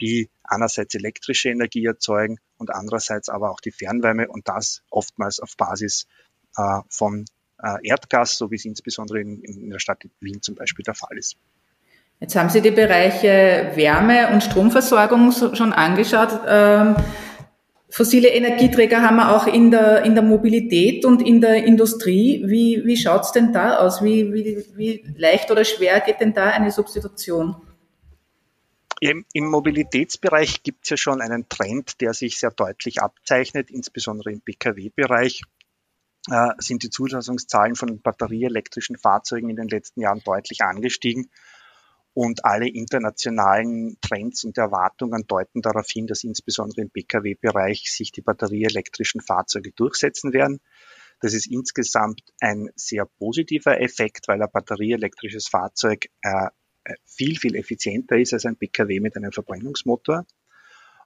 die 0.00 0.30
einerseits 0.42 0.94
elektrische 0.94 1.50
Energie 1.50 1.84
erzeugen 1.84 2.38
und 2.58 2.74
andererseits 2.74 3.28
aber 3.28 3.50
auch 3.50 3.60
die 3.60 3.72
Fernwärme 3.72 4.28
und 4.28 4.48
das 4.48 4.82
oftmals 4.90 5.40
auf 5.40 5.56
Basis 5.56 6.06
äh, 6.56 6.80
von 6.88 7.24
äh, 7.62 7.76
Erdgas, 7.82 8.36
so 8.36 8.50
wie 8.50 8.56
es 8.56 8.64
insbesondere 8.64 9.20
in, 9.20 9.42
in 9.42 9.70
der 9.70 9.78
Stadt 9.78 10.06
Wien 10.20 10.42
zum 10.42 10.54
Beispiel 10.54 10.84
der 10.84 10.94
Fall 10.94 11.16
ist. 11.16 11.36
Jetzt 12.20 12.36
haben 12.36 12.48
Sie 12.48 12.60
die 12.60 12.70
Bereiche 12.70 13.72
Wärme 13.74 14.32
und 14.32 14.42
Stromversorgung 14.42 15.32
schon 15.32 15.72
angeschaut. 15.72 16.40
Ähm, 16.46 16.96
fossile 17.90 18.28
Energieträger 18.28 19.02
haben 19.02 19.16
wir 19.16 19.34
auch 19.34 19.46
in 19.46 19.70
der, 19.70 20.04
in 20.04 20.14
der 20.14 20.22
Mobilität 20.22 21.04
und 21.04 21.20
in 21.20 21.40
der 21.40 21.64
Industrie. 21.64 22.42
Wie, 22.46 22.82
wie 22.84 22.96
schaut's 22.96 23.32
denn 23.32 23.52
da 23.52 23.78
aus? 23.78 24.02
Wie, 24.02 24.32
wie, 24.32 24.64
wie 24.74 25.14
leicht 25.16 25.50
oder 25.50 25.64
schwer 25.64 26.00
geht 26.00 26.20
denn 26.20 26.32
da 26.34 26.50
eine 26.50 26.70
Substitution? 26.70 27.56
Im, 29.00 29.24
Mobilitätsbereich 29.34 30.62
gibt 30.62 30.84
es 30.84 30.90
ja 30.90 30.96
schon 30.96 31.20
einen 31.20 31.48
Trend, 31.48 32.00
der 32.00 32.14
sich 32.14 32.38
sehr 32.38 32.50
deutlich 32.50 33.00
abzeichnet, 33.02 33.70
insbesondere 33.70 34.32
im 34.32 34.40
Pkw-Bereich. 34.40 35.42
äh, 36.30 36.50
sind 36.58 36.82
die 36.82 36.90
Zulassungszahlen 36.90 37.74
von 37.74 38.00
batterieelektrischen 38.00 38.96
Fahrzeugen 38.96 39.50
in 39.50 39.56
den 39.56 39.68
letzten 39.68 40.00
Jahren 40.00 40.22
deutlich 40.24 40.62
angestiegen. 40.62 41.30
Und 42.14 42.44
alle 42.44 42.68
internationalen 42.68 43.98
Trends 44.00 44.44
und 44.44 44.56
Erwartungen 44.56 45.26
deuten 45.26 45.60
darauf 45.62 45.88
hin, 45.88 46.06
dass 46.06 46.22
insbesondere 46.22 46.82
im 46.82 46.90
Pkw-Bereich 46.90 47.90
sich 47.90 48.12
die 48.12 48.22
batterieelektrischen 48.22 49.20
Fahrzeuge 49.20 49.72
durchsetzen 49.72 50.32
werden. 50.32 50.60
Das 51.20 51.34
ist 51.34 51.46
insgesamt 51.46 52.22
ein 52.40 52.70
sehr 52.76 53.06
positiver 53.06 53.80
Effekt, 53.80 54.28
weil 54.28 54.40
ein 54.40 54.50
batterieelektrisches 54.52 55.48
Fahrzeug 55.48 56.06
äh, 56.22 56.48
viel, 57.04 57.38
viel 57.38 57.56
effizienter 57.56 58.16
ist 58.16 58.32
als 58.32 58.46
ein 58.46 58.56
Pkw 58.56 59.00
mit 59.00 59.16
einem 59.16 59.32
Verbrennungsmotor. 59.32 60.26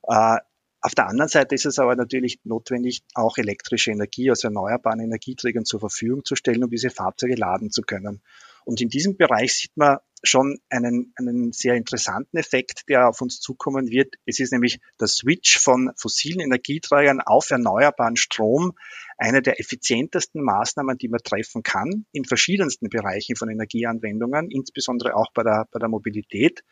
Äh, 0.07 0.39
auf 0.81 0.95
der 0.95 1.09
anderen 1.09 1.29
Seite 1.29 1.57
ist 1.57 1.67
es 1.67 1.79
aber 1.81 1.97
natürlich 1.97 2.39
notwendig, 2.45 3.03
auch 3.15 3.37
elektrische 3.37 3.91
Energie 3.91 4.31
aus 4.31 4.45
erneuerbaren 4.45 5.01
Energieträgern 5.01 5.65
zur 5.65 5.81
Verfügung 5.81 6.25
zu 6.25 6.37
stellen, 6.37 6.63
um 6.63 6.71
diese 6.71 6.91
Fahrzeuge 6.91 7.35
laden 7.35 7.71
zu 7.71 7.83
können. 7.83 8.23
Und 8.65 8.81
in 8.81 8.89
diesem 8.89 9.17
Bereich 9.17 9.55
sieht 9.55 9.77
man 9.77 9.99
schon 10.23 10.59
einen, 10.69 11.13
einen 11.17 11.53
sehr 11.53 11.75
interessanten 11.75 12.37
Effekt, 12.37 12.89
der 12.89 13.09
auf 13.09 13.21
uns 13.21 13.41
zukommen 13.41 13.89
wird. 13.89 14.15
Es 14.25 14.41
ist 14.41 14.53
nämlich 14.53 14.81
der 15.01 15.09
Switch 15.09 15.59
von 15.59 15.91
fossilen 15.97 16.41
Energieträgern 16.41 17.21
auf 17.21 17.51
erneuerbaren 17.51 18.17
Strom 18.17 18.75
eine 19.19 19.43
der 19.43 19.61
effizientesten 19.61 20.43
Maßnahmen, 20.43 20.97
die 20.97 21.09
man 21.09 21.21
treffen 21.21 21.63
kann 21.63 22.07
in 22.13 22.25
verschiedensten 22.25 22.89
Bereichen 22.89 23.37
von 23.37 23.51
Energieanwendungen, 23.51 24.51
insbesondere 24.51 25.17
auch 25.17 25.33
bei 25.35 25.43
der, 25.43 25.67
bei 25.71 25.81
der 25.81 25.89
Mobilität. 25.89 26.63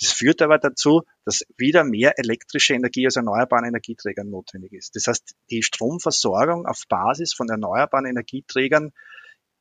Das 0.00 0.10
führt 0.10 0.40
aber 0.40 0.58
dazu, 0.58 1.02
dass 1.26 1.44
wieder 1.58 1.84
mehr 1.84 2.18
elektrische 2.18 2.74
Energie 2.74 3.06
aus 3.06 3.16
erneuerbaren 3.16 3.66
Energieträgern 3.66 4.30
notwendig 4.30 4.72
ist. 4.72 4.96
Das 4.96 5.06
heißt, 5.06 5.34
die 5.50 5.62
Stromversorgung 5.62 6.66
auf 6.66 6.84
Basis 6.88 7.34
von 7.34 7.50
erneuerbaren 7.50 8.06
Energieträgern 8.06 8.92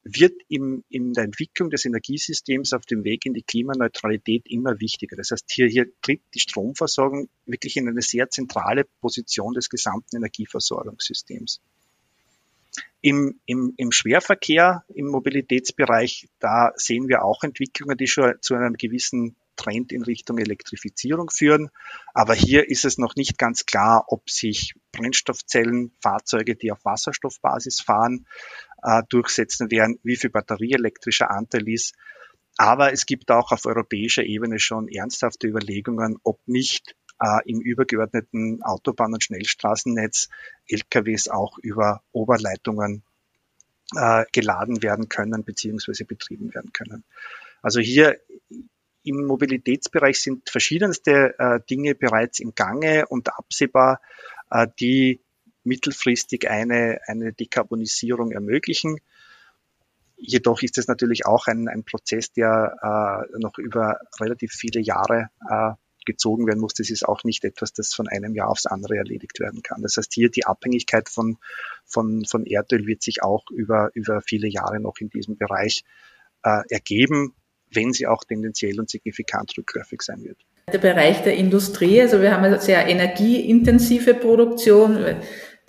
wird 0.04 0.34
im, 0.48 0.84
in 0.90 1.14
der 1.14 1.26
Entwicklung 1.26 1.70
des 1.70 1.86
Energiesystems 1.86 2.74
auf 2.74 2.86
dem 2.86 3.04
Weg 3.04 3.26
in 3.26 3.34
die 3.34 3.44
Klimaneutralität 3.44 4.48
immer 4.48 4.80
wichtiger. 4.80 5.16
Das 5.16 5.32
heißt, 5.32 5.52
hier, 5.52 5.68
hier 5.68 5.86
tritt 6.02 6.22
die 6.34 6.40
Stromversorgung 6.40 7.30
wirklich 7.46 7.78
in 7.78 7.88
eine 7.88 8.02
sehr 8.02 8.30
zentrale 8.30 8.86
Position 9.02 9.54
des 9.54 9.70
gesamten 9.70 10.16
Energieversorgungssystems. 10.16 11.62
Im, 13.02 13.40
im, 13.46 13.74
Im 13.78 13.92
Schwerverkehr, 13.92 14.84
im 14.94 15.08
Mobilitätsbereich, 15.08 16.30
da 16.40 16.72
sehen 16.76 17.08
wir 17.08 17.24
auch 17.24 17.44
Entwicklungen, 17.44 17.98
die 17.98 18.08
schon 18.08 18.36
zu 18.42 18.54
einem 18.56 18.76
gewissen 18.76 19.36
Trend 19.56 19.92
in 19.92 20.04
Richtung 20.04 20.38
Elektrifizierung 20.38 21.30
führen. 21.30 21.70
Aber 22.14 22.34
hier 22.34 22.70
ist 22.70 22.86
es 22.86 22.98
noch 22.98 23.16
nicht 23.16 23.38
ganz 23.38 23.66
klar, 23.66 24.06
ob 24.08 24.30
sich 24.30 24.74
Brennstoffzellen, 24.92 25.92
Fahrzeuge, 26.02 26.56
die 26.56 26.72
auf 26.72 26.84
Wasserstoffbasis 26.86 27.82
fahren, 27.82 28.26
äh, 28.84 29.04
durchsetzen 29.10 29.70
werden, 29.72 30.00
wie 30.04 30.16
viel 30.16 30.30
batterieelektrischer 30.30 31.30
Anteil 31.30 31.68
ist. 31.68 31.96
Aber 32.58 32.92
es 32.92 33.06
gibt 33.06 33.32
auch 33.32 33.52
auf 33.52 33.66
europäischer 33.66 34.24
Ebene 34.24 34.60
schon 34.60 34.88
ernsthafte 34.88 35.48
Überlegungen, 35.48 36.18
ob 36.24 36.40
nicht 36.48 36.96
äh, 37.22 37.40
im 37.46 37.62
übergeordneten 37.62 38.64
Autobahn- 38.64 39.14
und 39.14 39.24
Schnellstraßennetz 39.24 40.30
LKWs 40.68 41.28
auch 41.28 41.58
über 41.60 42.02
Oberleitungen 42.12 43.04
äh, 43.96 44.26
geladen 44.32 44.82
werden 44.82 45.08
können 45.10 45.44
bzw. 45.44 46.04
betrieben 46.04 46.54
werden 46.54 46.74
können. 46.74 47.04
Also 47.62 47.80
hier 47.80 48.20
im 49.04 49.26
Mobilitätsbereich 49.26 50.20
sind 50.20 50.50
verschiedenste 50.50 51.36
äh, 51.38 51.60
Dinge 51.70 51.96
bereits 51.96 52.40
im 52.40 52.54
Gange 52.56 53.06
und 53.08 53.30
absehbar, 53.30 54.02
äh, 54.50 54.68
die 54.80 55.22
mittelfristig 55.64 56.50
eine, 56.50 57.00
eine 57.06 57.34
Dekarbonisierung 57.34 58.32
ermöglichen. 58.32 59.00
Jedoch 60.18 60.62
ist 60.62 60.78
es 60.78 60.88
natürlich 60.88 61.26
auch 61.26 61.48
ein, 61.48 61.68
ein 61.68 61.84
Prozess, 61.84 62.32
der 62.32 63.28
äh, 63.34 63.40
noch 63.40 63.58
über 63.58 64.00
relativ 64.20 64.54
viele 64.54 64.80
Jahre 64.80 65.30
äh, 65.50 65.74
gezogen 66.06 66.48
werden 66.48 66.60
muss. 66.60 66.74
Das 66.74 66.90
ist 66.90 67.08
auch 67.08 67.24
nicht 67.24 67.44
etwas, 67.44 67.74
das 67.74 67.94
von 67.94 68.08
einem 68.08 68.36
Jahr 68.36 68.50
aufs 68.50 68.66
andere 68.66 68.98
erledigt 68.98 69.40
werden 69.40 69.64
kann. 69.64 69.82
Das 69.82 69.98
heißt, 69.98 70.14
hier 70.14 70.30
die 70.30 70.46
Abhängigkeit 70.46 71.10
von, 71.10 71.38
von, 71.86 72.26
von 72.26 72.46
Erdöl 72.46 72.88
wird 72.88 73.02
sich 73.02 73.24
auch 73.24 73.50
über, 73.52 73.92
über 73.94 74.22
viele 74.22 74.48
Jahre 74.48 74.80
noch 74.80 74.98
in 75.00 75.10
diesem 75.10 75.38
Bereich 75.38 75.84
äh, 76.44 76.62
ergeben 76.70 77.36
wenn 77.74 77.94
sie 77.94 78.08
auch 78.08 78.24
tendenziell 78.24 78.80
und 78.80 78.90
signifikant 78.90 79.58
rückläufig 79.58 80.02
sein 80.02 80.24
wird. 80.24 80.38
Der 80.72 80.78
Bereich 80.78 81.24
der 81.24 81.36
Industrie, 81.36 82.02
also 82.02 82.22
wir 82.22 82.32
haben 82.32 82.44
eine 82.44 82.60
sehr 82.60 82.86
energieintensive 82.88 84.14
Produktion, 84.14 85.04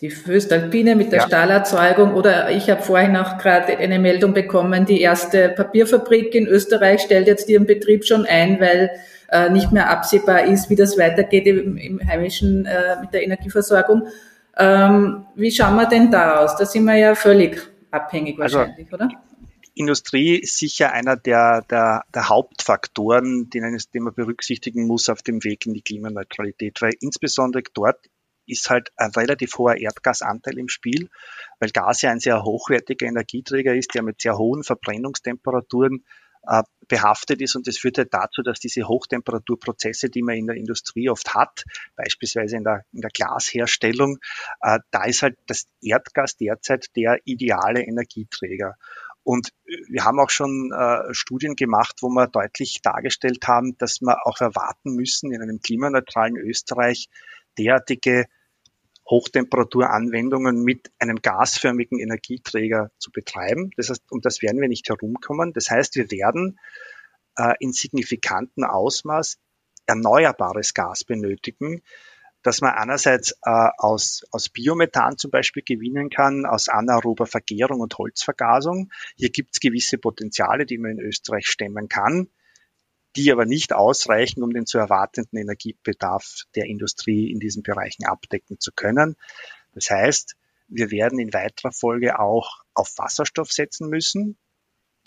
die 0.03 0.11
Föstalpine 0.11 0.97
mit 0.97 1.13
der 1.13 1.21
ja. 1.21 1.27
Stahlerzeugung 1.29 2.15
oder 2.15 2.51
ich 2.51 2.69
habe 2.69 2.83
vorhin 2.83 3.17
auch 3.17 3.39
gerade 3.39 3.79
eine 3.79 4.01
Meldung 4.01 4.35
bekommen, 4.35 4.85
die 4.85 5.01
erste 5.01 5.49
Papierfabrik 5.51 6.35
in 6.35 6.49
Österreich 6.49 7.03
stellt 7.03 7.29
jetzt 7.29 7.49
ihren 7.49 7.67
Betrieb 7.67 8.05
schon 8.05 8.27
ein, 8.27 8.61
weil 8.61 8.91
äh, 9.31 9.49
nicht 9.49 9.71
mehr 9.71 9.91
absehbar 9.91 10.45
ist, 10.45 10.69
wie 10.71 10.77
das 10.77 10.99
weitergeht 10.99 11.47
im, 11.47 11.77
im 11.77 12.01
heimischen 12.05 12.67
äh, 12.67 13.01
mit 13.01 13.15
der 13.15 13.23
Energieversorgung. 13.23 14.09
Ähm, 14.59 15.25
wie 15.37 15.53
schauen 15.53 15.77
wir 15.77 15.87
denn 15.87 16.11
da 16.11 16.41
aus? 16.41 16.57
Da 16.57 16.67
sind 16.67 16.85
wir 16.85 16.97
ja 16.97 17.15
völlig 17.15 17.63
abhängig 17.93 18.41
also 18.41 18.59
wahrscheinlich, 18.59 18.93
also, 18.93 19.05
oder? 19.05 19.15
Industrie 19.75 20.35
ist 20.35 20.59
sicher 20.59 20.93
einer 20.93 21.17
der, 21.17 21.63
der, 21.71 22.03
der 22.13 22.29
Hauptfaktoren, 22.29 23.49
den, 23.51 23.79
den 23.95 24.03
man 24.03 24.15
berücksichtigen 24.15 24.87
muss 24.87 25.09
auf 25.09 25.23
dem 25.23 25.45
Weg 25.45 25.65
in 25.65 25.75
die 25.75 25.81
Klimaneutralität, 25.81 26.83
weil 26.83 26.93
insbesondere 27.01 27.63
dort 27.73 27.99
ist 28.47 28.71
halt 28.71 28.91
ein 28.97 29.11
relativ 29.11 29.57
hoher 29.59 29.77
Erdgasanteil 29.77 30.59
im 30.59 30.69
Spiel, 30.69 31.09
weil 31.61 31.71
Gas 31.71 32.03
ja 32.03 32.11
ein 32.11 32.21
sehr 32.21 32.43
hochwertiger 32.43 33.07
Energieträger 33.07 33.75
ist, 33.75 33.95
der 33.95 34.03
mit 34.03 34.21
sehr 34.21 34.37
hohen 34.39 34.63
Verbrennungstemperaturen 34.63 36.05
äh, 36.47 36.63
behaftet 36.89 37.41
ist 37.41 37.55
und 37.55 37.67
das 37.69 37.79
führt 37.79 37.99
halt 37.99 38.13
dazu, 38.13 38.43
dass 38.43 38.59
diese 38.59 38.89
Hochtemperaturprozesse, 38.89 40.11
die 40.11 40.23
man 40.23 40.37
in 40.37 40.47
der 40.49 40.57
Industrie 40.57 41.09
oft 41.09 41.35
hat, 41.35 41.65
beispielsweise 41.95 42.57
in 42.57 42.65
der, 42.65 42.85
in 42.93 43.01
der 43.01 43.11
Glasherstellung, 43.11 44.19
äh, 44.61 44.81
da 44.91 45.05
ist 45.05 45.23
halt 45.23 45.39
das 45.47 45.67
Erdgas 45.81 46.37
derzeit 46.37 46.87
der 46.97 47.21
ideale 47.25 47.83
Energieträger. 47.83 48.75
Und 49.25 49.51
wir 49.89 50.05
haben 50.05 50.19
auch 50.19 50.31
schon 50.31 50.73
äh, 50.73 51.15
Studien 51.15 51.55
gemacht, 51.55 51.99
wo 52.01 52.09
wir 52.09 52.27
deutlich 52.27 52.81
dargestellt 52.83 53.47
haben, 53.47 53.77
dass 53.79 54.01
wir 54.01 54.27
auch 54.27 54.41
erwarten 54.41 54.97
müssen, 54.97 55.33
in 55.33 55.43
einem 55.43 55.61
klimaneutralen 55.61 56.37
Österreich 56.37 57.09
derartige 57.59 58.27
Hochtemperaturanwendungen 59.09 60.63
mit 60.63 60.91
einem 60.99 61.17
gasförmigen 61.21 61.99
Energieträger 61.99 62.91
zu 62.99 63.11
betreiben. 63.11 63.71
Das 63.77 63.91
heißt, 63.91 64.05
um 64.11 64.21
das 64.21 64.43
werden 64.43 64.61
wir 64.61 64.69
nicht 64.69 64.89
herumkommen. 64.89 65.53
Das 65.53 65.71
heißt, 65.71 65.97
wir 65.97 66.11
werden 66.11 66.59
äh, 67.37 67.55
in 67.59 67.73
signifikanten 67.73 68.65
Ausmaß 68.65 69.39
erneuerbares 69.87 70.75
Gas 70.75 71.05
benötigen, 71.05 71.83
dass 72.43 72.61
man 72.61 72.73
einerseits 72.73 73.33
äh, 73.43 73.69
aus, 73.79 74.23
aus 74.31 74.49
Biomethan 74.49 75.19
zum 75.19 75.31
Beispiel 75.31 75.63
gewinnen 75.63 76.11
kann, 76.11 76.47
aus 76.47 76.69
anaerober 76.69 77.27
Vergärung 77.27 77.81
und 77.81 77.99
Holzvergasung. 77.99 78.91
Hier 79.17 79.31
gibt 79.31 79.51
es 79.53 79.61
gewisse 79.61 79.99
Potenziale, 79.99 80.67
die 80.67 80.79
man 80.79 80.93
in 80.93 81.01
Österreich 81.01 81.47
stemmen 81.47 81.89
kann, 81.89 82.29
die 83.17 83.31
aber 83.33 83.45
nicht 83.45 83.73
ausreichen, 83.73 84.43
um 84.43 84.53
den 84.53 84.67
zu 84.67 84.79
erwartenden 84.79 85.39
Energiebedarf 85.39 86.45
der 86.55 86.67
Industrie 86.67 87.31
in 87.31 87.41
diesen 87.41 87.63
Bereichen 87.63 88.05
abdecken 88.05 88.59
zu 88.59 88.73
können. 88.73 89.17
Das 89.75 89.91
heißt, 89.91 90.37
wir 90.69 90.91
werden 90.91 91.19
in 91.19 91.33
weiterer 91.33 91.73
Folge 91.73 92.19
auch 92.19 92.63
auf 92.75 92.97
Wasserstoff 92.97 93.53
setzen 93.53 93.89
müssen, 93.89 94.39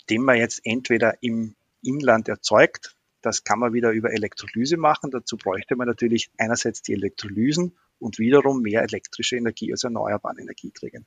den 0.08 0.22
man 0.22 0.36
jetzt 0.36 0.60
entweder 0.64 1.14
im 1.20 1.56
Inland 1.82 2.28
erzeugt, 2.28 2.96
das 3.26 3.42
kann 3.42 3.58
man 3.58 3.72
wieder 3.72 3.90
über 3.90 4.12
Elektrolyse 4.12 4.76
machen. 4.76 5.10
Dazu 5.10 5.36
bräuchte 5.36 5.74
man 5.74 5.88
natürlich 5.88 6.30
einerseits 6.38 6.82
die 6.82 6.92
Elektrolysen 6.92 7.76
und 7.98 8.20
wiederum 8.20 8.62
mehr 8.62 8.82
elektrische 8.82 9.36
Energie 9.36 9.72
aus 9.72 9.82
erneuerbaren 9.82 10.38
Energieträgern. 10.38 11.06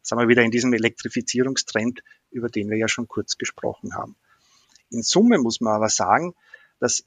Das 0.00 0.10
haben 0.10 0.18
wir 0.18 0.26
wieder 0.26 0.42
in 0.42 0.50
diesem 0.50 0.72
Elektrifizierungstrend, 0.72 2.02
über 2.32 2.48
den 2.48 2.70
wir 2.70 2.76
ja 2.76 2.88
schon 2.88 3.06
kurz 3.06 3.38
gesprochen 3.38 3.94
haben. 3.94 4.16
In 4.90 5.02
Summe 5.02 5.38
muss 5.38 5.60
man 5.60 5.74
aber 5.74 5.88
sagen, 5.88 6.34
dass 6.78 7.04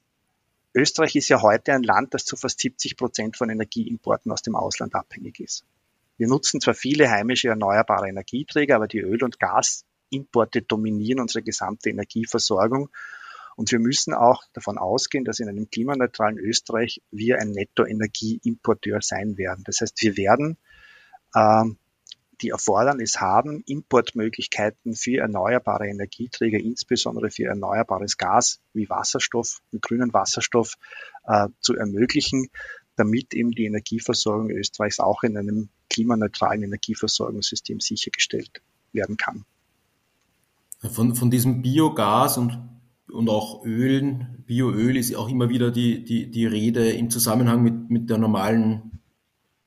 Österreich 0.73 1.15
ist 1.15 1.29
ja 1.29 1.41
heute 1.41 1.73
ein 1.73 1.83
Land, 1.83 2.13
das 2.13 2.25
zu 2.25 2.35
fast 2.35 2.59
70 2.59 2.97
Prozent 2.97 3.37
von 3.37 3.49
Energieimporten 3.49 4.31
aus 4.31 4.41
dem 4.41 4.55
Ausland 4.55 4.95
abhängig 4.95 5.39
ist. 5.39 5.65
Wir 6.17 6.27
nutzen 6.27 6.61
zwar 6.61 6.73
viele 6.73 7.09
heimische 7.09 7.49
erneuerbare 7.49 8.07
Energieträger, 8.07 8.75
aber 8.75 8.87
die 8.87 8.99
Öl- 8.99 9.23
und 9.23 9.39
Gasimporte 9.39 10.61
dominieren 10.61 11.19
unsere 11.19 11.43
gesamte 11.43 11.89
Energieversorgung 11.89 12.89
und 13.55 13.71
wir 13.71 13.79
müssen 13.79 14.13
auch 14.13 14.43
davon 14.53 14.77
ausgehen, 14.77 15.25
dass 15.25 15.39
in 15.39 15.47
einem 15.47 15.69
klimaneutralen 15.69 16.37
Österreich 16.37 17.01
wir 17.11 17.39
ein 17.39 17.51
Nettoenergieimporteur 17.51 19.01
sein 19.01 19.37
werden. 19.37 19.63
Das 19.65 19.81
heißt, 19.81 20.01
wir 20.01 20.17
werden 20.17 20.57
ähm, 21.35 21.77
die 22.43 22.49
Erfordernis 22.49 23.21
haben, 23.21 23.63
Importmöglichkeiten 23.65 24.95
für 24.95 25.19
erneuerbare 25.19 25.87
Energieträger, 25.87 26.59
insbesondere 26.59 27.31
für 27.31 27.45
erneuerbares 27.45 28.17
Gas 28.17 28.59
wie 28.73 28.89
Wasserstoff, 28.89 29.61
wie 29.71 29.79
grünen 29.79 30.13
Wasserstoff 30.13 30.75
äh, 31.25 31.47
zu 31.61 31.75
ermöglichen, 31.75 32.49
damit 32.95 33.33
eben 33.33 33.51
die 33.51 33.65
Energieversorgung 33.65 34.51
Österreichs 34.51 34.99
auch 34.99 35.23
in 35.23 35.37
einem 35.37 35.69
klimaneutralen 35.89 36.63
Energieversorgungssystem 36.63 37.79
sichergestellt 37.79 38.61
werden 38.91 39.17
kann. 39.17 39.45
Von, 40.91 41.15
von 41.15 41.31
diesem 41.31 41.61
Biogas 41.61 42.37
und, 42.37 42.59
und 43.09 43.29
auch 43.29 43.63
Ölen, 43.63 44.43
Bioöl 44.45 44.97
ist 44.97 45.15
auch 45.15 45.29
immer 45.29 45.49
wieder 45.49 45.71
die, 45.71 46.03
die, 46.03 46.29
die 46.29 46.45
Rede 46.45 46.91
im 46.91 47.09
Zusammenhang 47.09 47.63
mit, 47.63 47.89
mit 47.89 48.09
der 48.09 48.17
normalen 48.17 48.92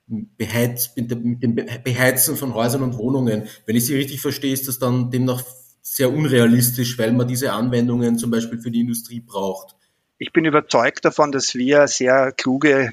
Beheiz, 0.07 0.93
mit, 0.97 1.11
dem 1.11 1.57
Beheizen 1.57 2.37
von 2.37 2.55
Häusern 2.55 2.83
und 2.83 2.97
Wohnungen. 2.97 3.49
Wenn 3.67 3.77
ich 3.77 3.87
Sie 3.87 3.97
richtig 3.97 4.21
verstehe, 4.21 4.53
ist 4.53 4.69
das 4.69 4.79
dann 4.79 5.11
demnach 5.11 5.43
sehr 5.83 6.13
unrealistisch, 6.13 6.99
weil 6.99 7.13
man 7.13 7.27
diese 7.27 7.53
Anwendungen 7.53 8.19
zum 8.19 8.31
Beispiel 8.31 8.61
für 8.61 8.71
die 8.71 8.81
Industrie 8.81 9.21
braucht. 9.21 9.77
Ich 10.19 10.33
bin 10.33 10.45
überzeugt 10.45 11.05
davon, 11.05 11.33
dass 11.33 11.55
wir 11.55 11.89
sehr 11.89 12.33
kluge 12.33 12.93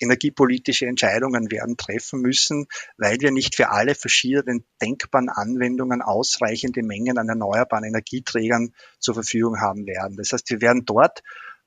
energiepolitische 0.00 0.86
Entscheidungen 0.86 1.50
werden 1.50 1.76
treffen 1.76 2.20
müssen, 2.20 2.66
weil 2.96 3.20
wir 3.20 3.30
nicht 3.30 3.54
für 3.54 3.70
alle 3.70 3.94
verschiedenen 3.94 4.64
denkbaren 4.80 5.28
Anwendungen 5.28 6.02
ausreichende 6.02 6.82
Mengen 6.82 7.18
an 7.18 7.28
erneuerbaren 7.28 7.84
Energieträgern 7.84 8.72
zur 8.98 9.14
Verfügung 9.14 9.60
haben 9.60 9.86
werden. 9.86 10.16
Das 10.16 10.32
heißt, 10.32 10.50
wir 10.50 10.60
werden 10.60 10.84
dort, 10.86 11.22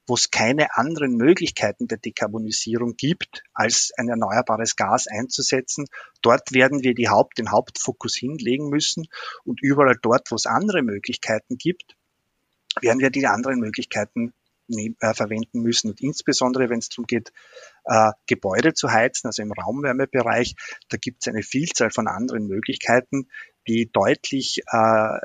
wo 0.06 0.16
es 0.16 0.32
keine 0.32 0.76
anderen 0.76 1.16
Möglichkeiten 1.16 1.88
der 1.88 1.98
Dekarbonisierung 1.98 2.96
gibt, 2.98 3.44
als 3.54 3.92
ein 3.98 4.10
erneuerbares 4.10 4.76
Gas 4.76 5.08
einzusetzen, 5.08 5.86
dort 6.22 6.54
werden 6.54 6.84
wir 6.84 6.94
die 6.94 7.10
Haupt, 7.10 7.38
den 7.38 7.52
Hauptfokus 7.52 8.16
hinlegen 8.16 8.70
müssen 8.70 9.08
und 9.46 9.62
überall 9.62 9.98
dort, 10.02 10.30
wo 10.32 10.36
es 10.36 10.46
andere 10.46 10.82
Möglichkeiten 10.82 11.58
gibt, 11.58 11.96
werden 12.82 13.00
wir 13.00 13.12
die 13.12 13.28
anderen 13.28 13.60
Möglichkeiten 13.60 14.34
äh, 14.70 15.14
verwenden 15.14 15.62
müssen. 15.62 15.90
Und 15.90 16.02
insbesondere, 16.02 16.70
wenn 16.70 16.80
es 16.80 16.90
darum 16.90 17.06
geht, 17.06 17.32
äh, 17.86 18.12
Gebäude 18.28 18.74
zu 18.74 18.92
heizen, 18.92 19.28
also 19.28 19.42
im 19.42 19.52
Raumwärmebereich, 19.52 20.56
da 20.90 20.98
gibt 20.98 21.22
es 21.22 21.28
eine 21.28 21.44
Vielzahl 21.44 21.92
von 21.92 22.08
anderen 22.08 22.48
Möglichkeiten, 22.48 23.28
die 23.68 23.92
deutlich 23.92 24.64
äh, 24.72 25.20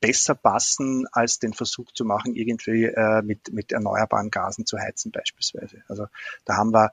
besser 0.00 0.34
passen, 0.34 1.06
als 1.12 1.38
den 1.38 1.52
Versuch 1.52 1.92
zu 1.92 2.04
machen, 2.04 2.34
irgendwie 2.34 2.84
äh, 2.84 3.22
mit, 3.22 3.52
mit 3.52 3.72
erneuerbaren 3.72 4.30
Gasen 4.30 4.66
zu 4.66 4.78
heizen 4.78 5.12
beispielsweise. 5.12 5.82
Also 5.88 6.06
da 6.44 6.56
haben 6.56 6.72
wir 6.72 6.90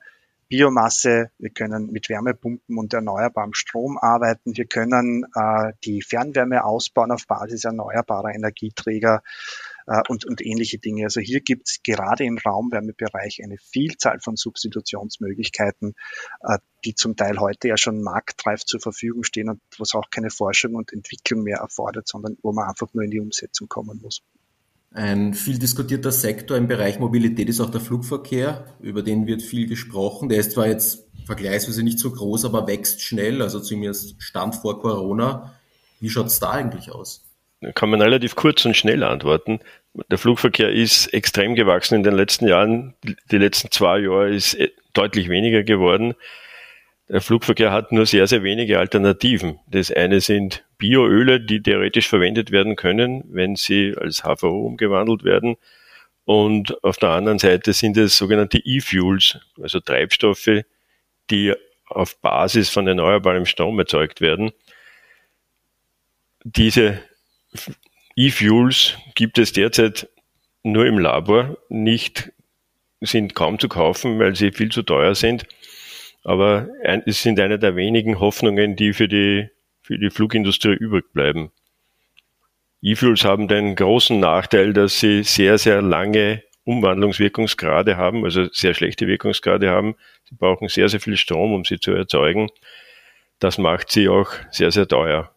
Biomasse, 0.48 1.30
wir 1.38 1.50
können 1.50 1.92
mit 1.92 2.08
Wärmepumpen 2.08 2.78
und 2.78 2.94
erneuerbarem 2.94 3.52
Strom 3.52 3.98
arbeiten, 3.98 4.56
wir 4.56 4.64
können 4.64 5.26
äh, 5.34 5.72
die 5.84 6.00
Fernwärme 6.00 6.64
ausbauen 6.64 7.12
auf 7.12 7.26
Basis 7.26 7.64
erneuerbarer 7.64 8.34
Energieträger 8.34 9.22
äh, 9.88 10.02
und, 10.08 10.24
und 10.26 10.44
ähnliche 10.44 10.78
Dinge. 10.78 11.04
Also 11.04 11.20
hier 11.20 11.40
gibt 11.40 11.68
es 11.68 11.80
gerade 11.82 12.24
im 12.24 12.38
Raumwärmebereich 12.38 13.40
eine 13.42 13.56
Vielzahl 13.58 14.20
von 14.20 14.36
Substitutionsmöglichkeiten, 14.36 15.94
äh, 16.42 16.58
die 16.84 16.94
zum 16.94 17.16
Teil 17.16 17.40
heute 17.40 17.68
ja 17.68 17.76
schon 17.76 18.02
marktreif 18.02 18.64
zur 18.64 18.80
Verfügung 18.80 19.24
stehen 19.24 19.48
und 19.48 19.60
wo 19.76 19.82
es 19.82 19.94
auch 19.94 20.10
keine 20.10 20.30
Forschung 20.30 20.74
und 20.74 20.92
Entwicklung 20.92 21.42
mehr 21.42 21.58
erfordert, 21.58 22.06
sondern 22.06 22.36
wo 22.42 22.52
man 22.52 22.68
einfach 22.68 22.92
nur 22.92 23.02
in 23.02 23.10
die 23.10 23.20
Umsetzung 23.20 23.68
kommen 23.68 24.00
muss. 24.02 24.22
Ein 24.90 25.34
viel 25.34 25.58
diskutierter 25.58 26.12
Sektor 26.12 26.56
im 26.56 26.66
Bereich 26.66 26.98
Mobilität 26.98 27.48
ist 27.48 27.60
auch 27.60 27.70
der 27.70 27.80
Flugverkehr. 27.80 28.74
Über 28.80 29.02
den 29.02 29.26
wird 29.26 29.42
viel 29.42 29.66
gesprochen. 29.66 30.30
Der 30.30 30.38
ist 30.38 30.52
zwar 30.52 30.66
jetzt 30.66 31.06
vergleichsweise 31.26 31.82
nicht 31.82 31.98
so 31.98 32.10
groß, 32.10 32.46
aber 32.46 32.66
wächst 32.66 33.02
schnell, 33.02 33.42
also 33.42 33.60
zumindest 33.60 34.22
Stand 34.22 34.56
vor 34.56 34.80
Corona. 34.80 35.54
Wie 36.00 36.08
schaut 36.08 36.28
es 36.28 36.40
da 36.40 36.52
eigentlich 36.52 36.90
aus? 36.90 37.27
Kann 37.74 37.90
man 37.90 38.00
relativ 38.00 38.36
kurz 38.36 38.64
und 38.64 38.76
schnell 38.76 39.02
antworten. 39.02 39.60
Der 40.10 40.18
Flugverkehr 40.18 40.70
ist 40.70 41.08
extrem 41.08 41.54
gewachsen 41.54 41.96
in 41.96 42.02
den 42.02 42.14
letzten 42.14 42.46
Jahren. 42.46 42.94
Die 43.30 43.38
letzten 43.38 43.70
zwei 43.70 43.98
Jahre 44.00 44.30
ist 44.30 44.54
äh, 44.54 44.70
deutlich 44.92 45.28
weniger 45.28 45.64
geworden. 45.64 46.14
Der 47.08 47.22
Flugverkehr 47.22 47.72
hat 47.72 47.90
nur 47.90 48.04
sehr, 48.04 48.26
sehr 48.26 48.42
wenige 48.42 48.78
Alternativen. 48.78 49.58
Das 49.66 49.90
eine 49.90 50.20
sind 50.20 50.64
Bioöle, 50.76 51.40
die 51.40 51.62
theoretisch 51.62 52.06
verwendet 52.06 52.50
werden 52.50 52.76
können, 52.76 53.24
wenn 53.28 53.56
sie 53.56 53.94
als 53.98 54.24
HVO 54.24 54.66
umgewandelt 54.66 55.24
werden. 55.24 55.56
Und 56.26 56.84
auf 56.84 56.98
der 56.98 57.10
anderen 57.10 57.38
Seite 57.38 57.72
sind 57.72 57.96
es 57.96 58.18
sogenannte 58.18 58.58
E-Fuels, 58.58 59.38
also 59.60 59.80
Treibstoffe, 59.80 60.64
die 61.30 61.54
auf 61.86 62.20
Basis 62.20 62.68
von 62.68 62.86
erneuerbarem 62.86 63.46
Strom 63.46 63.78
erzeugt 63.78 64.20
werden. 64.20 64.52
Diese 66.44 67.00
E-Fuels 68.16 68.96
gibt 69.14 69.38
es 69.38 69.52
derzeit 69.52 70.08
nur 70.62 70.86
im 70.86 70.98
Labor, 70.98 71.56
nicht, 71.68 72.32
sind 73.00 73.34
kaum 73.34 73.58
zu 73.58 73.68
kaufen, 73.68 74.18
weil 74.18 74.34
sie 74.34 74.50
viel 74.50 74.70
zu 74.70 74.82
teuer 74.82 75.14
sind. 75.14 75.46
Aber 76.24 76.68
es 77.06 77.22
sind 77.22 77.38
eine 77.38 77.58
der 77.58 77.76
wenigen 77.76 78.18
Hoffnungen, 78.20 78.76
die 78.76 78.92
für 78.92 79.08
die, 79.08 79.48
für 79.82 79.98
die 79.98 80.10
Flugindustrie 80.10 80.74
übrig 80.74 81.12
bleiben. 81.12 81.52
E-Fuels 82.82 83.24
haben 83.24 83.48
den 83.48 83.74
großen 83.76 84.18
Nachteil, 84.18 84.72
dass 84.72 85.00
sie 85.00 85.22
sehr, 85.22 85.58
sehr 85.58 85.82
lange 85.82 86.42
Umwandlungswirkungsgrade 86.64 87.96
haben, 87.96 88.24
also 88.24 88.46
sehr 88.52 88.74
schlechte 88.74 89.06
Wirkungsgrade 89.06 89.70
haben. 89.70 89.96
Sie 90.28 90.34
brauchen 90.34 90.68
sehr, 90.68 90.88
sehr 90.88 91.00
viel 91.00 91.16
Strom, 91.16 91.54
um 91.54 91.64
sie 91.64 91.80
zu 91.80 91.92
erzeugen. 91.92 92.50
Das 93.38 93.56
macht 93.58 93.90
sie 93.90 94.08
auch 94.08 94.30
sehr, 94.50 94.70
sehr 94.70 94.86
teuer. 94.86 95.32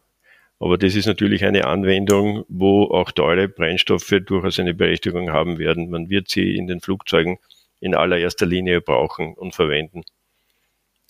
Aber 0.62 0.78
das 0.78 0.96
ist 0.96 1.08
natürlich 1.08 1.44
eine 1.44 1.66
Anwendung, 1.66 2.46
wo 2.48 2.84
auch 2.84 3.12
teure 3.12 3.48
Brennstoffe 3.48 4.14
durchaus 4.24 4.60
eine 4.60 4.76
Berechtigung 4.76 5.32
haben 5.32 5.58
werden. 5.58 5.90
Man 5.90 6.12
wird 6.12 6.30
sie 6.30 6.56
in 6.56 6.68
den 6.68 6.82
Flugzeugen 6.82 7.40
in 7.80 7.96
allererster 7.96 8.46
Linie 8.46 8.80
brauchen 8.80 9.34
und 9.34 9.56
verwenden, 9.56 10.04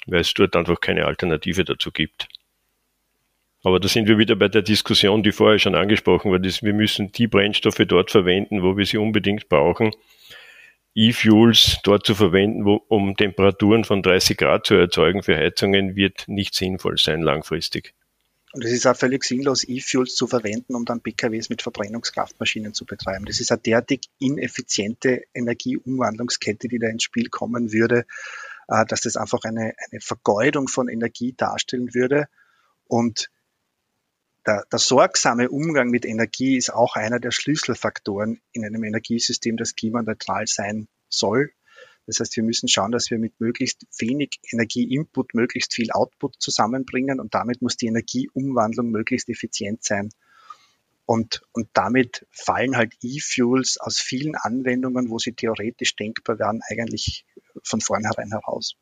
weil 0.06 0.22
es 0.22 0.34
dort 0.34 0.56
einfach 0.56 0.80
keine 0.80 1.06
Alternative 1.06 1.66
dazu 1.66 1.92
gibt. 1.92 2.30
Aber 3.62 3.82
da 3.82 3.90
sind 3.90 4.08
wir 4.08 4.18
wieder 4.18 4.38
bei 4.38 4.48
der 4.48 4.62
Diskussion, 4.62 5.22
die 5.22 5.34
vorher 5.34 5.60
schon 5.60 5.76
angesprochen 5.76 6.32
wurde. 6.32 6.50
Wir 6.62 6.74
müssen 6.74 7.12
die 7.12 7.28
Brennstoffe 7.28 7.84
dort 7.86 8.10
verwenden, 8.10 8.64
wo 8.64 8.78
wir 8.78 8.86
sie 8.86 9.00
unbedingt 9.00 9.50
brauchen. 9.50 9.92
E-Fuels 10.96 11.80
dort 11.84 12.06
zu 12.06 12.16
verwenden, 12.16 12.64
wo, 12.64 12.76
um 12.88 13.18
Temperaturen 13.18 13.84
von 13.84 14.02
30 14.02 14.38
Grad 14.38 14.66
zu 14.66 14.76
erzeugen 14.76 15.24
für 15.24 15.36
Heizungen, 15.36 15.98
wird 15.98 16.24
nicht 16.30 16.56
sinnvoll 16.56 16.98
sein 16.98 17.22
langfristig. 17.22 17.94
Und 18.54 18.66
es 18.66 18.72
ist 18.72 18.86
auch 18.86 18.96
völlig 18.96 19.24
sinnlos, 19.24 19.64
E-Fuels 19.68 20.14
zu 20.16 20.28
verwenden, 20.28 20.76
um 20.76 20.84
dann 20.84 21.02
PKWs 21.02 21.50
mit 21.50 21.62
Verbrennungskraftmaschinen 21.62 22.74
zu 22.74 22.86
betreiben. 22.86 23.26
Das 23.26 23.40
ist 23.40 23.52
eine 23.52 23.62
derartig 23.62 24.10
ineffiziente 24.20 25.24
Energieumwandlungskette, 25.34 26.68
die 26.68 26.80
da 26.80 26.88
ins 26.88 27.04
Spiel 27.04 27.30
kommen 27.30 27.72
würde, 27.72 28.06
äh, 28.68 28.86
dass 28.86 29.02
das 29.02 29.16
einfach 29.16 29.44
eine, 29.44 29.74
eine 29.90 30.02
Vergeudung 30.02 30.68
von 30.68 30.90
Energie 30.90 31.34
darstellen 31.34 31.94
würde. 31.94 32.28
Und 32.84 33.30
der, 34.46 34.66
der 34.70 34.80
sorgsame 34.80 35.50
Umgang 35.50 35.90
mit 35.90 36.04
Energie 36.04 36.58
ist 36.58 36.74
auch 36.74 36.96
einer 36.96 37.20
der 37.20 37.32
Schlüsselfaktoren 37.32 38.42
in 38.52 38.66
einem 38.66 38.84
Energiesystem, 38.84 39.56
das 39.56 39.76
klimaneutral 39.76 40.48
sein 40.48 40.90
soll 41.08 41.54
das 42.08 42.20
heißt, 42.20 42.36
wir 42.36 42.44
müssen 42.44 42.68
schauen, 42.68 42.92
dass 42.92 43.12
wir 43.12 43.20
mit 43.20 43.40
möglichst 43.40 43.86
wenig 44.00 44.40
Energieinput 44.52 45.34
möglichst 45.34 45.74
viel 45.74 45.92
Output 45.92 46.36
zusammenbringen 46.40 47.20
und 47.20 47.34
damit 47.34 47.62
muss 47.62 47.78
die 47.78 47.88
Energieumwandlung 47.88 48.90
möglichst 48.90 49.30
effizient 49.30 49.84
sein. 49.84 50.10
Und, 51.06 51.42
und 51.52 51.68
damit 51.74 52.26
fallen 52.32 52.78
halt 52.78 52.94
E-Fuels 53.02 53.78
aus 53.80 54.00
vielen 54.00 54.36
Anwendungen, 54.36 55.10
wo 55.10 55.20
sie 55.20 55.34
theoretisch 55.34 55.96
denkbar 55.96 56.40
wären, 56.40 56.62
eigentlich 56.70 57.26
von 57.64 57.82
vornherein 57.82 58.32
heraus. 58.32 58.78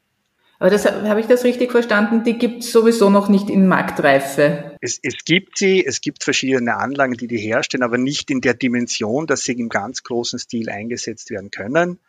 Aber 0.60 0.70
das 0.70 0.86
habe 0.86 1.22
ich 1.22 1.26
das 1.26 1.46
richtig 1.46 1.72
verstanden? 1.72 2.26
Die 2.26 2.38
gibt 2.38 2.64
es 2.64 2.72
sowieso 2.74 3.10
noch 3.10 3.30
nicht 3.30 3.50
in 3.50 3.66
Marktreife. 3.68 4.76
Es, 4.82 5.00
es 5.02 5.24
gibt 5.24 5.58
sie, 5.58 5.86
es 5.86 6.02
gibt 6.02 6.24
verschiedene 6.24 6.76
Anlagen, 6.76 7.14
die 7.14 7.28
die 7.28 7.38
herstellen, 7.38 7.84
aber 7.84 7.98
nicht 7.98 8.30
in 8.30 8.42
der 8.42 8.54
Dimension, 8.54 9.26
dass 9.26 9.42
sie 9.42 9.54
im 9.54 9.70
ganz 9.70 10.04
großen 10.04 10.38
Stil 10.38 10.70
eingesetzt 10.70 11.32
werden 11.32 11.50
können. 11.50 12.00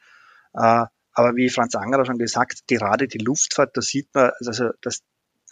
Äh, 0.52 0.86
aber 1.20 1.36
wie 1.36 1.50
Franz 1.50 1.74
Angerer 1.74 2.06
schon 2.06 2.18
gesagt, 2.18 2.66
gerade 2.66 3.06
die 3.06 3.18
Luftfahrt, 3.18 3.76
da 3.76 3.82
sieht 3.82 4.08
man, 4.14 4.30
also 4.40 4.70
dass 4.80 5.02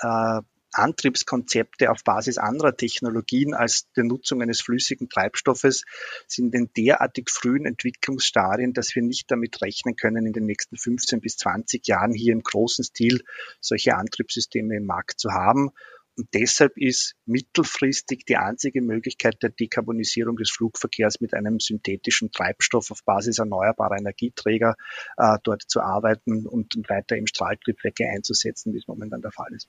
äh, 0.00 0.40
Antriebskonzepte 0.72 1.90
auf 1.90 2.04
Basis 2.04 2.38
anderer 2.38 2.76
Technologien 2.76 3.54
als 3.54 3.90
der 3.96 4.04
Nutzung 4.04 4.42
eines 4.42 4.60
flüssigen 4.60 5.08
Treibstoffes 5.08 5.84
sind 6.26 6.54
in 6.54 6.70
derartig 6.76 7.30
frühen 7.30 7.64
Entwicklungsstadien, 7.64 8.74
dass 8.74 8.94
wir 8.94 9.02
nicht 9.02 9.30
damit 9.30 9.60
rechnen 9.62 9.96
können, 9.96 10.26
in 10.26 10.32
den 10.32 10.44
nächsten 10.44 10.76
15 10.76 11.20
bis 11.20 11.36
20 11.36 11.86
Jahren 11.86 12.12
hier 12.12 12.32
im 12.32 12.42
großen 12.42 12.84
Stil 12.84 13.22
solche 13.60 13.96
Antriebssysteme 13.96 14.76
im 14.76 14.86
Markt 14.86 15.18
zu 15.18 15.30
haben. 15.32 15.70
Und 16.18 16.28
deshalb 16.34 16.76
ist 16.76 17.14
mittelfristig 17.26 18.24
die 18.24 18.36
einzige 18.36 18.82
Möglichkeit 18.82 19.40
der 19.40 19.50
Dekarbonisierung 19.50 20.36
des 20.36 20.50
Flugverkehrs 20.50 21.20
mit 21.20 21.32
einem 21.32 21.60
synthetischen 21.60 22.32
Treibstoff 22.32 22.90
auf 22.90 23.04
Basis 23.04 23.38
erneuerbarer 23.38 23.98
Energieträger 23.98 24.74
äh, 25.16 25.38
dort 25.44 25.62
zu 25.68 25.80
arbeiten 25.80 26.46
und, 26.46 26.74
weiter 26.88 27.16
im 27.16 27.26
Strahltriebwerke 27.26 28.08
einzusetzen, 28.08 28.72
wie 28.72 28.78
es 28.78 28.88
momentan 28.88 29.22
der 29.22 29.30
Fall 29.30 29.52
ist. 29.54 29.68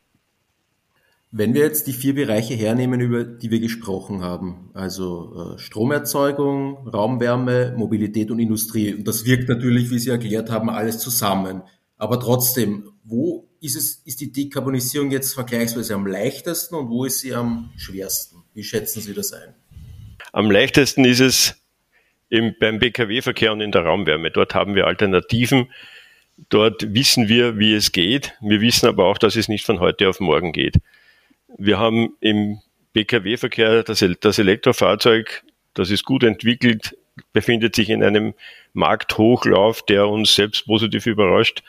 Wenn 1.32 1.54
wir 1.54 1.62
jetzt 1.62 1.86
die 1.86 1.94
vier 1.94 2.16
Bereiche 2.16 2.56
hernehmen, 2.56 3.00
über 3.00 3.24
die 3.24 3.52
wir 3.52 3.60
gesprochen 3.60 4.24
haben, 4.24 4.72
also 4.74 5.54
äh, 5.56 5.60
Stromerzeugung, 5.60 6.88
Raumwärme, 6.88 7.76
Mobilität 7.78 8.32
und 8.32 8.40
Industrie, 8.40 8.96
und 8.96 9.08
das 9.08 9.26
wirkt 9.26 9.50
natürlich, 9.50 9.92
wie 9.92 10.00
Sie 10.00 10.10
erklärt 10.10 10.50
haben, 10.50 10.72
alles 10.72 10.98
zusammen. 10.98 11.62
Aber 11.98 12.20
trotzdem, 12.20 12.90
wo 13.04 13.49
ist, 13.62 13.76
es, 13.76 14.02
ist 14.06 14.22
die 14.22 14.32
Dekarbonisierung 14.32 15.12
jetzt 15.12 15.34
vergleichsweise 15.34 15.94
am 15.96 16.08
leichtesten 16.08 16.76
und 16.76 16.90
wo 16.90 17.06
ist 17.06 17.20
sie 17.20 17.34
am 17.34 17.72
schwersten? 17.78 18.44
Wie 18.54 18.64
schätzen 18.64 19.02
Sie 19.02 19.14
das 19.14 19.34
ein? 19.34 19.54
Am 20.32 20.50
leichtesten 20.52 21.06
ist 21.06 21.20
es 21.20 21.56
im, 22.30 22.56
beim 22.60 22.80
BKW-Verkehr 22.80 23.52
und 23.52 23.62
in 23.62 23.72
der 23.72 23.84
Raumwärme. 23.84 24.32
Dort 24.32 24.54
haben 24.54 24.76
wir 24.76 24.88
Alternativen. 24.88 25.72
Dort 26.50 26.94
wissen 26.94 27.28
wir, 27.28 27.58
wie 27.58 27.74
es 27.74 27.92
geht. 27.92 28.34
Wir 28.40 28.62
wissen 28.62 28.88
aber 28.88 29.06
auch, 29.06 29.18
dass 29.18 29.36
es 29.36 29.50
nicht 29.50 29.66
von 29.66 29.80
heute 29.80 30.08
auf 30.08 30.20
morgen 30.20 30.54
geht. 30.54 30.76
Wir 31.58 31.80
haben 31.80 32.16
im 32.22 32.60
BKW-Verkehr 32.94 33.84
das, 33.84 34.06
das 34.22 34.40
Elektrofahrzeug, 34.40 35.44
das 35.74 35.90
ist 35.90 36.06
gut 36.06 36.24
entwickelt, 36.24 36.96
befindet 37.34 37.76
sich 37.76 37.90
in 37.90 38.04
einem 38.04 38.34
Markthochlauf, 38.74 39.84
der 39.84 40.08
uns 40.08 40.36
selbst 40.36 40.66
positiv 40.66 41.06
überrascht. 41.06 41.64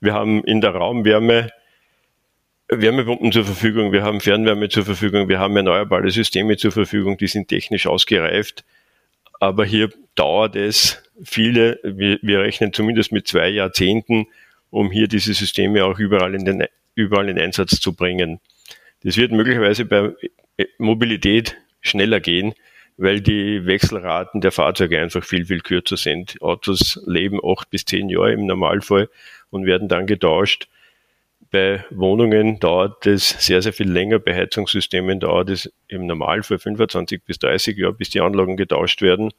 Wir 0.00 0.14
haben 0.14 0.44
in 0.44 0.60
der 0.60 0.70
Raumwärme 0.70 1.50
Wärmepumpen 2.68 3.30
zur 3.30 3.44
Verfügung, 3.44 3.92
wir 3.92 4.02
haben 4.02 4.20
Fernwärme 4.20 4.68
zur 4.68 4.84
Verfügung, 4.84 5.28
wir 5.28 5.38
haben 5.38 5.56
erneuerbare 5.56 6.10
Systeme 6.10 6.56
zur 6.56 6.72
Verfügung, 6.72 7.16
die 7.16 7.28
sind 7.28 7.48
technisch 7.48 7.86
ausgereift. 7.86 8.64
Aber 9.38 9.64
hier 9.64 9.90
dauert 10.16 10.56
es 10.56 11.02
viele, 11.22 11.78
wir, 11.84 12.18
wir 12.22 12.40
rechnen 12.40 12.72
zumindest 12.72 13.12
mit 13.12 13.28
zwei 13.28 13.48
Jahrzehnten, 13.48 14.26
um 14.70 14.90
hier 14.90 15.06
diese 15.06 15.32
Systeme 15.34 15.84
auch 15.84 15.98
überall 15.98 16.34
in, 16.34 16.44
den, 16.44 16.64
überall 16.94 17.28
in 17.28 17.38
Einsatz 17.38 17.80
zu 17.80 17.92
bringen. 17.92 18.40
Das 19.04 19.16
wird 19.16 19.30
möglicherweise 19.30 19.84
bei 19.84 20.12
Mobilität 20.78 21.56
schneller 21.80 22.18
gehen, 22.18 22.54
weil 22.96 23.20
die 23.20 23.66
Wechselraten 23.66 24.40
der 24.40 24.52
Fahrzeuge 24.52 25.00
einfach 25.00 25.24
viel, 25.24 25.44
viel 25.44 25.60
kürzer 25.60 25.96
sind. 25.96 26.40
Autos 26.40 27.00
leben 27.06 27.40
acht 27.44 27.70
bis 27.70 27.84
zehn 27.84 28.08
Jahre 28.08 28.32
im 28.32 28.46
Normalfall 28.46 29.08
und 29.50 29.66
werden 29.66 29.88
dann 29.88 30.06
getauscht. 30.06 30.68
Bei 31.50 31.84
Wohnungen 31.90 32.58
dauert 32.58 33.06
es 33.06 33.28
sehr, 33.28 33.62
sehr 33.62 33.72
viel 33.72 33.90
länger. 33.90 34.18
Bei 34.18 34.34
Heizungssystemen 34.34 35.20
dauert 35.20 35.50
es 35.50 35.72
im 35.88 36.06
Normalfall 36.06 36.58
25 36.58 37.22
bis 37.24 37.38
30 37.38 37.76
Jahre, 37.76 37.92
bis 37.92 38.10
die 38.10 38.20
Anlagen 38.20 38.56
getauscht 38.56 39.02
werden. 39.02 39.30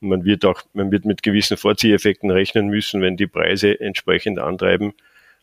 Man 0.00 0.24
wird 0.24 0.44
auch, 0.44 0.62
man 0.72 0.92
wird 0.92 1.04
mit 1.04 1.22
gewissen 1.22 1.56
Vorzieheffekten 1.56 2.30
rechnen 2.30 2.68
müssen, 2.68 3.02
wenn 3.02 3.16
die 3.16 3.26
Preise 3.26 3.80
entsprechend 3.80 4.38
antreiben. 4.38 4.94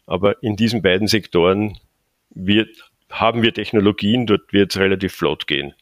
Aber 0.06 0.42
in 0.42 0.56
diesen 0.56 0.82
beiden 0.82 1.08
Sektoren 1.08 1.78
wird, 2.30 2.70
haben 3.10 3.44
wir 3.44 3.54
Technologien, 3.54 4.26
dort 4.26 4.54
wird 4.54 4.72
es 4.72 4.80
relativ 4.80 5.14
flott 5.14 5.46
gehen. 5.48 5.74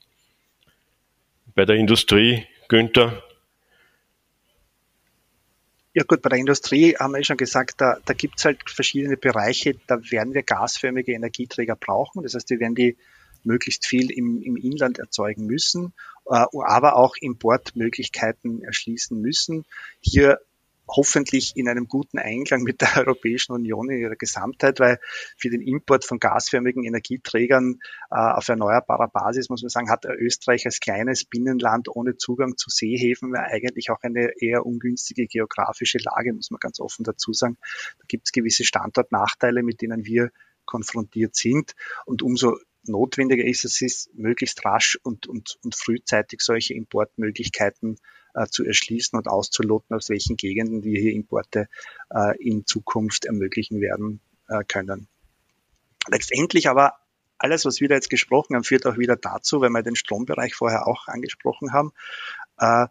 Bei 1.56 1.66
der 1.66 1.76
Industrie, 1.76 2.48
Günther, 2.68 3.22
ja 5.96 6.04
gut, 6.04 6.24
bei 6.24 6.30
der 6.30 6.40
Industrie 6.40 6.96
haben 6.96 7.14
wir 7.14 7.24
schon 7.24 7.38
gesagt, 7.38 7.80
da, 7.80 7.98
da 8.04 8.14
gibt 8.14 8.40
es 8.40 8.46
halt 8.46 8.68
verschiedene 8.68 9.16
Bereiche, 9.16 9.76
da 9.86 10.00
werden 10.10 10.34
wir 10.34 10.42
gasförmige 10.42 11.14
Energieträger 11.14 11.76
brauchen. 11.76 12.24
Das 12.24 12.34
heißt, 12.34 12.50
wir 12.50 12.60
werden 12.60 12.74
die 12.74 12.98
möglichst 13.44 13.86
viel 13.86 14.12
im, 14.12 14.42
im 14.42 14.58
Inland 14.58 14.98
erzeugen 14.98 15.46
müssen, 15.46 15.94
äh, 16.26 16.46
aber 16.66 16.96
auch 16.96 17.16
Importmöglichkeiten 17.20 18.64
erschließen 18.64 19.22
müssen. 19.22 19.66
Hier 20.02 20.40
hoffentlich 20.96 21.54
in 21.56 21.68
einem 21.68 21.88
guten 21.88 22.20
Einklang 22.20 22.64
mit 22.64 22.82
der 22.82 22.90
Europäischen 22.98 23.54
Union 23.54 23.90
in 23.90 24.00
ihrer 24.00 24.16
Gesamtheit, 24.16 24.80
weil 24.80 25.00
für 25.38 25.50
den 25.50 25.62
Import 25.62 26.06
von 26.06 26.20
gasförmigen 26.20 26.84
Energieträgern 26.84 27.80
äh, 28.12 28.16
auf 28.16 28.48
erneuerbarer 28.48 29.08
Basis, 29.08 29.50
muss 29.50 29.62
man 29.62 29.70
sagen, 29.70 29.90
hat 29.90 30.06
Österreich 30.06 30.66
als 30.66 30.80
kleines 30.80 31.26
Binnenland 31.26 31.90
ohne 31.90 32.18
Zugang 32.18 32.58
zu 32.58 32.70
Seehäfen 32.70 33.36
eigentlich 33.36 33.90
auch 33.90 34.02
eine 34.02 34.32
eher 34.40 34.66
ungünstige 34.66 35.28
geografische 35.28 35.98
Lage, 36.00 36.34
muss 36.34 36.52
man 36.52 36.60
ganz 36.60 36.80
offen 36.80 37.04
dazu 37.04 37.34
sagen. 37.34 37.58
Da 38.00 38.06
gibt 38.08 38.28
es 38.28 38.32
gewisse 38.32 38.64
Standortnachteile, 38.64 39.64
mit 39.64 39.82
denen 39.82 40.06
wir 40.06 40.30
konfrontiert 40.66 41.36
sind. 41.36 41.74
Und 42.06 42.22
umso 42.22 42.58
notwendiger 42.86 43.44
ist 43.44 43.66
es, 43.66 43.82
ist 43.82 44.14
möglichst 44.14 44.64
rasch 44.66 45.00
und, 45.04 45.28
und, 45.28 45.58
und 45.64 45.76
frühzeitig 45.76 46.42
solche 46.42 46.74
Importmöglichkeiten 46.74 47.98
zu 48.50 48.66
erschließen 48.66 49.18
und 49.18 49.28
auszuloten, 49.28 49.96
aus 49.96 50.10
welchen 50.10 50.38
Gegenden 50.38 50.84
wir 50.84 51.00
hier 51.00 51.14
Importe 51.14 51.68
äh, 52.10 52.38
in 52.38 52.66
Zukunft 52.66 53.26
ermöglichen 53.26 53.82
werden 53.82 54.22
äh, 54.48 54.64
können. 54.64 55.08
Letztendlich 56.08 56.68
aber 56.70 56.94
alles, 57.38 57.66
was 57.66 57.82
wir 57.82 57.90
da 57.90 57.96
jetzt 57.96 58.10
gesprochen 58.10 58.56
haben, 58.56 58.64
führt 58.64 58.86
auch 58.86 58.98
wieder 58.98 59.16
dazu, 59.16 59.62
weil 59.62 59.70
wir 59.70 59.84
den 59.84 59.96
Strombereich 59.96 60.56
vorher 60.56 60.88
auch 60.88 61.08
angesprochen 61.08 61.74
haben, 61.74 61.92
äh, 62.58 62.88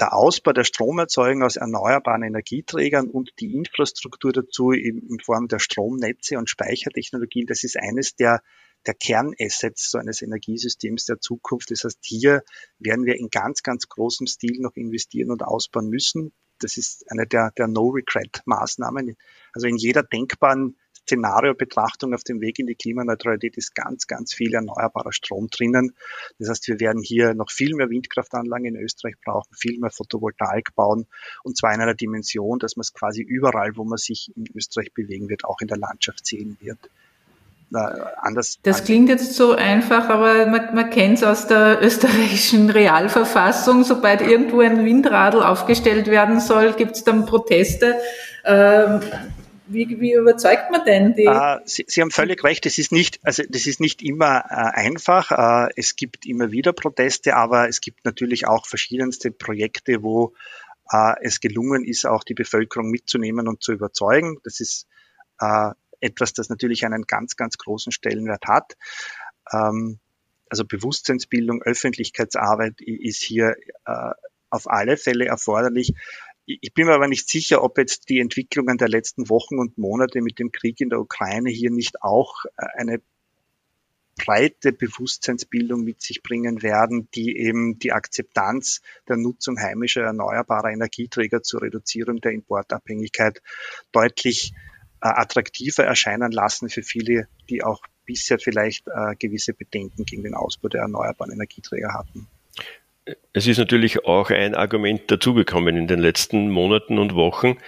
der 0.00 0.14
Ausbau 0.14 0.52
der 0.52 0.64
Stromerzeugung 0.64 1.42
aus 1.42 1.56
erneuerbaren 1.56 2.22
Energieträgern 2.22 3.08
und 3.08 3.32
die 3.38 3.54
Infrastruktur 3.54 4.32
dazu 4.32 4.72
in 4.72 5.20
Form 5.20 5.48
der 5.48 5.60
Stromnetze 5.60 6.38
und 6.38 6.50
Speichertechnologien, 6.50 7.46
das 7.46 7.62
ist 7.62 7.76
eines 7.76 8.16
der 8.16 8.42
der 8.86 8.94
Kernassets 8.94 9.90
so 9.90 9.98
eines 9.98 10.22
Energiesystems 10.22 11.04
der 11.06 11.20
Zukunft. 11.20 11.70
Das 11.70 11.84
heißt, 11.84 11.98
hier 12.02 12.42
werden 12.78 13.06
wir 13.06 13.16
in 13.16 13.28
ganz, 13.30 13.62
ganz 13.62 13.88
großem 13.88 14.26
Stil 14.26 14.60
noch 14.60 14.76
investieren 14.76 15.30
und 15.30 15.42
ausbauen 15.42 15.88
müssen. 15.88 16.32
Das 16.58 16.76
ist 16.76 17.10
eine 17.10 17.26
der, 17.26 17.52
der 17.56 17.68
No-Regret-Maßnahmen. 17.68 19.16
Also 19.52 19.66
in 19.66 19.76
jeder 19.76 20.02
denkbaren 20.02 20.76
Szenario-Betrachtung 21.02 22.14
auf 22.14 22.22
dem 22.22 22.40
Weg 22.40 22.60
in 22.60 22.68
die 22.68 22.76
Klimaneutralität 22.76 23.56
ist 23.56 23.74
ganz, 23.74 24.06
ganz 24.06 24.32
viel 24.32 24.54
erneuerbarer 24.54 25.12
Strom 25.12 25.48
drinnen. 25.48 25.96
Das 26.38 26.48
heißt, 26.48 26.68
wir 26.68 26.78
werden 26.78 27.02
hier 27.02 27.34
noch 27.34 27.50
viel 27.50 27.74
mehr 27.74 27.90
Windkraftanlagen 27.90 28.66
in 28.66 28.76
Österreich 28.76 29.16
brauchen, 29.24 29.52
viel 29.54 29.80
mehr 29.80 29.90
Photovoltaik 29.90 30.74
bauen 30.76 31.06
und 31.42 31.56
zwar 31.56 31.74
in 31.74 31.80
einer 31.80 31.94
Dimension, 31.94 32.60
dass 32.60 32.76
man 32.76 32.82
es 32.82 32.92
quasi 32.92 33.20
überall, 33.20 33.76
wo 33.76 33.84
man 33.84 33.98
sich 33.98 34.30
in 34.36 34.46
Österreich 34.54 34.92
bewegen 34.94 35.28
wird, 35.28 35.44
auch 35.44 35.60
in 35.60 35.66
der 35.66 35.78
Landschaft 35.78 36.24
sehen 36.24 36.56
wird 36.60 36.78
anders. 37.74 38.58
Das 38.62 38.84
klingt 38.84 39.08
jetzt 39.08 39.34
so 39.34 39.52
einfach, 39.52 40.08
aber 40.08 40.46
man, 40.46 40.74
man 40.74 40.90
kennt 40.90 41.18
es 41.18 41.24
aus 41.24 41.46
der 41.46 41.82
österreichischen 41.82 42.70
Realverfassung. 42.70 43.84
Sobald 43.84 44.20
irgendwo 44.20 44.60
ein 44.60 44.84
Windradl 44.84 45.42
aufgestellt 45.42 46.06
werden 46.08 46.40
soll, 46.40 46.72
gibt 46.74 46.96
es 46.96 47.04
dann 47.04 47.26
Proteste. 47.26 47.96
Ähm, 48.44 49.00
wie, 49.66 50.00
wie 50.00 50.12
überzeugt 50.12 50.70
man 50.70 50.84
denn 50.84 51.14
die? 51.14 51.26
Uh, 51.26 51.58
Sie, 51.64 51.84
Sie, 51.88 52.02
haben 52.02 52.10
völlig 52.10 52.44
recht. 52.44 52.66
Es 52.66 52.78
ist 52.78 52.92
nicht, 52.92 53.20
also 53.22 53.42
das 53.48 53.66
ist 53.66 53.80
nicht 53.80 54.02
immer 54.02 54.44
uh, 54.50 54.70
einfach. 54.74 55.30
Uh, 55.30 55.72
es 55.76 55.96
gibt 55.96 56.26
immer 56.26 56.50
wieder 56.50 56.72
Proteste, 56.72 57.36
aber 57.36 57.68
es 57.68 57.80
gibt 57.80 58.04
natürlich 58.04 58.46
auch 58.46 58.66
verschiedenste 58.66 59.30
Projekte, 59.30 60.02
wo 60.02 60.34
es 61.22 61.40
gelungen 61.40 61.86
ist, 61.86 62.04
auch 62.04 62.22
die 62.22 62.34
Bevölkerung 62.34 62.90
mitzunehmen 62.90 63.48
und 63.48 63.62
zu 63.62 63.72
überzeugen. 63.72 64.36
Das 64.44 64.60
ist 64.60 64.86
etwas, 66.02 66.32
das 66.32 66.48
natürlich 66.48 66.84
einen 66.84 67.02
ganz, 67.02 67.36
ganz 67.36 67.56
großen 67.58 67.92
Stellenwert 67.92 68.44
hat. 68.46 68.76
Ähm, 69.52 69.98
also 70.48 70.64
Bewusstseinsbildung, 70.66 71.62
Öffentlichkeitsarbeit 71.62 72.80
ist 72.82 73.22
hier 73.22 73.56
äh, 73.86 74.10
auf 74.50 74.68
alle 74.68 74.98
Fälle 74.98 75.24
erforderlich. 75.24 75.94
Ich 76.44 76.74
bin 76.74 76.86
mir 76.86 76.94
aber 76.94 77.08
nicht 77.08 77.28
sicher, 77.28 77.62
ob 77.62 77.78
jetzt 77.78 78.08
die 78.08 78.20
Entwicklungen 78.20 78.76
der 78.76 78.88
letzten 78.88 79.30
Wochen 79.30 79.58
und 79.58 79.78
Monate 79.78 80.20
mit 80.20 80.38
dem 80.38 80.52
Krieg 80.52 80.80
in 80.80 80.90
der 80.90 81.00
Ukraine 81.00 81.50
hier 81.50 81.70
nicht 81.70 82.02
auch 82.02 82.44
äh, 82.58 82.66
eine 82.76 83.00
breite 84.16 84.72
Bewusstseinsbildung 84.72 85.82
mit 85.82 86.02
sich 86.02 86.22
bringen 86.22 86.62
werden, 86.62 87.08
die 87.14 87.36
eben 87.38 87.78
die 87.78 87.92
Akzeptanz 87.92 88.82
der 89.08 89.16
Nutzung 89.16 89.58
heimischer 89.58 90.02
erneuerbarer 90.02 90.70
Energieträger 90.70 91.42
zur 91.42 91.62
Reduzierung 91.62 92.20
der 92.20 92.32
Importabhängigkeit 92.32 93.42
deutlich 93.90 94.52
attraktiver 95.08 95.84
erscheinen 95.84 96.32
lassen 96.32 96.68
für 96.68 96.82
viele, 96.82 97.28
die 97.50 97.62
auch 97.62 97.82
bisher 98.04 98.38
vielleicht 98.38 98.86
äh, 98.88 99.14
gewisse 99.18 99.54
Bedenken 99.54 100.04
gegen 100.04 100.22
den 100.22 100.34
Ausbau 100.34 100.68
der 100.68 100.82
erneuerbaren 100.82 101.32
Energieträger 101.32 101.92
hatten. 101.92 102.28
Es 103.32 103.46
ist 103.46 103.58
natürlich 103.58 104.04
auch 104.04 104.30
ein 104.30 104.54
Argument 104.54 105.10
dazugekommen 105.10 105.76
in 105.76 105.88
den 105.88 105.98
letzten 105.98 106.50
Monaten 106.50 106.98
und 106.98 107.14
Wochen. 107.14 107.58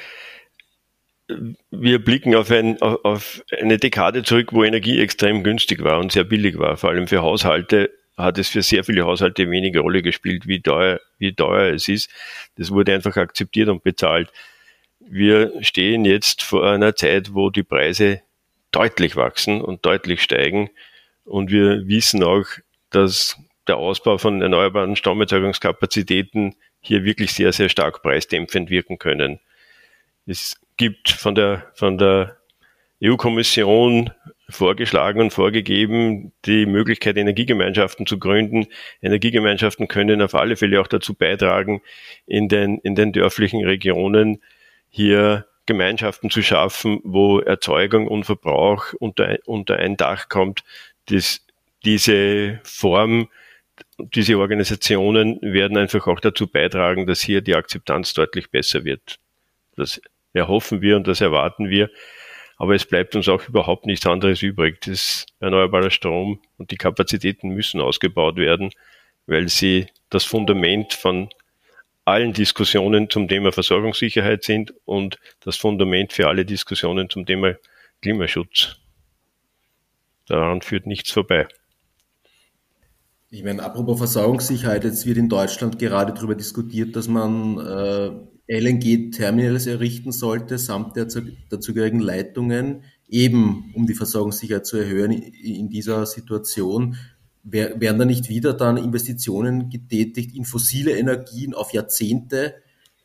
Wir 1.70 2.04
blicken 2.04 2.34
auf, 2.34 2.50
ein, 2.50 2.80
auf 2.82 3.42
eine 3.58 3.78
Dekade 3.78 4.22
zurück, 4.22 4.52
wo 4.52 4.62
Energie 4.62 5.00
extrem 5.00 5.42
günstig 5.42 5.82
war 5.82 5.98
und 5.98 6.12
sehr 6.12 6.24
billig 6.24 6.58
war. 6.58 6.76
Vor 6.76 6.90
allem 6.90 7.08
für 7.08 7.22
Haushalte 7.22 7.90
hat 8.16 8.38
es 8.38 8.48
für 8.48 8.62
sehr 8.62 8.84
viele 8.84 9.04
Haushalte 9.04 9.50
weniger 9.50 9.80
Rolle 9.80 10.02
gespielt, 10.02 10.46
wie 10.46 10.60
teuer, 10.60 11.00
wie 11.18 11.34
teuer 11.34 11.74
es 11.74 11.88
ist. 11.88 12.10
Das 12.56 12.70
wurde 12.70 12.94
einfach 12.94 13.16
akzeptiert 13.16 13.68
und 13.68 13.82
bezahlt. 13.82 14.30
Wir 15.06 15.52
stehen 15.62 16.04
jetzt 16.04 16.42
vor 16.42 16.68
einer 16.68 16.96
Zeit, 16.96 17.34
wo 17.34 17.50
die 17.50 17.62
Preise 17.62 18.22
deutlich 18.70 19.16
wachsen 19.16 19.60
und 19.60 19.84
deutlich 19.84 20.22
steigen. 20.22 20.70
Und 21.24 21.50
wir 21.50 21.86
wissen 21.86 22.22
auch, 22.22 22.46
dass 22.90 23.38
der 23.66 23.76
Ausbau 23.76 24.18
von 24.18 24.42
erneuerbaren 24.42 24.96
Stromerzeugungskapazitäten 24.96 26.54
hier 26.80 27.04
wirklich 27.04 27.32
sehr, 27.32 27.52
sehr 27.52 27.68
stark 27.68 28.02
preisdämpfend 28.02 28.70
wirken 28.70 28.98
können. 28.98 29.40
Es 30.26 30.56
gibt 30.76 31.10
von 31.10 31.34
der, 31.34 31.70
von 31.74 31.98
der 31.98 32.36
EU-Kommission 33.02 34.10
vorgeschlagen 34.48 35.20
und 35.20 35.32
vorgegeben, 35.32 36.32
die 36.44 36.66
Möglichkeit, 36.66 37.16
Energiegemeinschaften 37.16 38.06
zu 38.06 38.18
gründen. 38.18 38.66
Energiegemeinschaften 39.02 39.88
können 39.88 40.20
auf 40.22 40.34
alle 40.34 40.56
Fälle 40.56 40.80
auch 40.80 40.86
dazu 40.86 41.14
beitragen, 41.14 41.80
in 42.26 42.48
den, 42.48 42.78
in 42.78 42.94
den 42.94 43.12
dörflichen 43.12 43.64
Regionen 43.64 44.42
hier 44.94 45.46
Gemeinschaften 45.66 46.30
zu 46.30 46.40
schaffen, 46.40 47.00
wo 47.02 47.40
Erzeugung 47.40 48.06
und 48.06 48.22
Verbrauch 48.22 48.92
unter, 49.00 49.38
unter 49.44 49.76
ein 49.76 49.96
Dach 49.96 50.28
kommt. 50.28 50.62
Das, 51.06 51.44
diese 51.84 52.60
Form, 52.62 53.28
diese 53.98 54.38
Organisationen 54.38 55.40
werden 55.42 55.76
einfach 55.78 56.06
auch 56.06 56.20
dazu 56.20 56.46
beitragen, 56.46 57.06
dass 57.06 57.22
hier 57.22 57.40
die 57.40 57.56
Akzeptanz 57.56 58.14
deutlich 58.14 58.52
besser 58.52 58.84
wird. 58.84 59.18
Das 59.74 60.00
erhoffen 60.32 60.80
wir 60.80 60.94
und 60.96 61.08
das 61.08 61.20
erwarten 61.20 61.70
wir. 61.70 61.90
Aber 62.56 62.76
es 62.76 62.84
bleibt 62.84 63.16
uns 63.16 63.28
auch 63.28 63.48
überhaupt 63.48 63.86
nichts 63.86 64.06
anderes 64.06 64.42
übrig. 64.42 64.80
Das 64.82 65.26
erneuerbare 65.40 65.90
Strom 65.90 66.40
und 66.56 66.70
die 66.70 66.76
Kapazitäten 66.76 67.48
müssen 67.48 67.80
ausgebaut 67.80 68.36
werden, 68.36 68.70
weil 69.26 69.48
sie 69.48 69.88
das 70.08 70.24
Fundament 70.24 70.92
von 70.92 71.30
allen 72.04 72.32
Diskussionen 72.32 73.08
zum 73.08 73.28
Thema 73.28 73.52
Versorgungssicherheit 73.52 74.44
sind 74.44 74.74
und 74.84 75.18
das 75.40 75.56
Fundament 75.56 76.12
für 76.12 76.28
alle 76.28 76.44
Diskussionen 76.44 77.08
zum 77.08 77.24
Thema 77.26 77.54
Klimaschutz. 78.02 78.76
Daran 80.26 80.62
führt 80.62 80.86
nichts 80.86 81.10
vorbei. 81.10 81.48
Ich 83.30 83.42
meine, 83.42 83.62
apropos 83.62 83.98
Versorgungssicherheit, 83.98 84.84
jetzt 84.84 85.06
wird 85.06 85.18
in 85.18 85.28
Deutschland 85.28 85.78
gerade 85.78 86.12
darüber 86.12 86.34
diskutiert, 86.34 86.94
dass 86.94 87.08
man 87.08 87.58
äh, 87.58 88.60
LNG-Terminals 88.60 89.66
errichten 89.66 90.12
sollte, 90.12 90.58
samt 90.58 90.96
der 90.96 91.08
dazugehörigen 91.48 92.00
Leitungen, 92.00 92.84
eben 93.08 93.72
um 93.74 93.86
die 93.86 93.94
Versorgungssicherheit 93.94 94.66
zu 94.66 94.76
erhöhen 94.76 95.10
in 95.10 95.68
dieser 95.68 96.06
Situation 96.06 96.96
werden 97.44 97.98
da 97.98 98.04
nicht 98.04 98.28
wieder 98.28 98.54
dann 98.54 98.76
Investitionen 98.76 99.68
getätigt 99.68 100.34
in 100.34 100.44
fossile 100.44 100.96
Energien 100.96 101.54
auf 101.54 101.72
Jahrzehnte, 101.72 102.54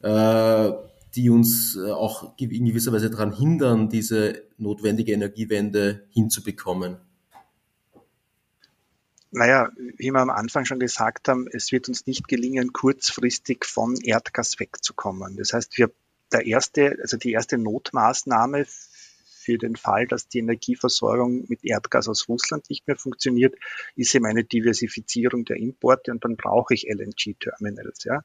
äh, 0.02 0.72
die 1.16 1.30
uns 1.30 1.76
äh, 1.76 1.92
auch 1.92 2.34
in 2.38 2.66
gewisser 2.66 2.94
Weise 2.94 3.10
daran 3.10 3.34
hindern, 3.34 3.90
diese 3.90 4.44
notwendige 4.58 5.12
Energiewende 5.12 6.08
hinzubekommen? 6.12 6.98
Naja, 9.32 9.70
wie 9.98 10.12
wir 10.12 10.20
am 10.20 10.30
Anfang 10.30 10.66
schon 10.66 10.80
gesagt 10.80 11.28
haben, 11.28 11.48
es 11.52 11.72
wird 11.72 11.88
uns 11.88 12.08
nicht 12.08 12.28
gelingen, 12.28 12.74
kurzfristig 12.74 13.66
von 13.66 13.96
Erdgas 13.96 14.60
wegzukommen. 14.60 15.38
Das 15.38 15.54
heißt, 15.54 15.78
wir, 15.78 15.92
der 16.32 16.48
erste, 16.48 16.98
also 17.02 17.18
die 17.18 17.34
erste 17.34 17.58
Notmaßnahme 17.58 18.66
für 19.40 19.58
den 19.58 19.76
Fall, 19.76 20.06
dass 20.06 20.28
die 20.28 20.40
Energieversorgung 20.40 21.46
mit 21.48 21.64
Erdgas 21.64 22.08
aus 22.08 22.28
Russland 22.28 22.70
nicht 22.70 22.88
mehr 22.88 22.98
funktioniert, 22.98 23.56
ist 23.96 24.14
eben 24.14 24.26
eine 24.26 24.44
Diversifizierung 24.44 25.46
der 25.46 25.58
Importe 25.58 26.12
und 26.12 26.26
dann 26.26 26.36
brauche 26.36 26.74
ich 26.74 26.88
LNG-Terminals. 26.90 28.04
Ja. 28.04 28.24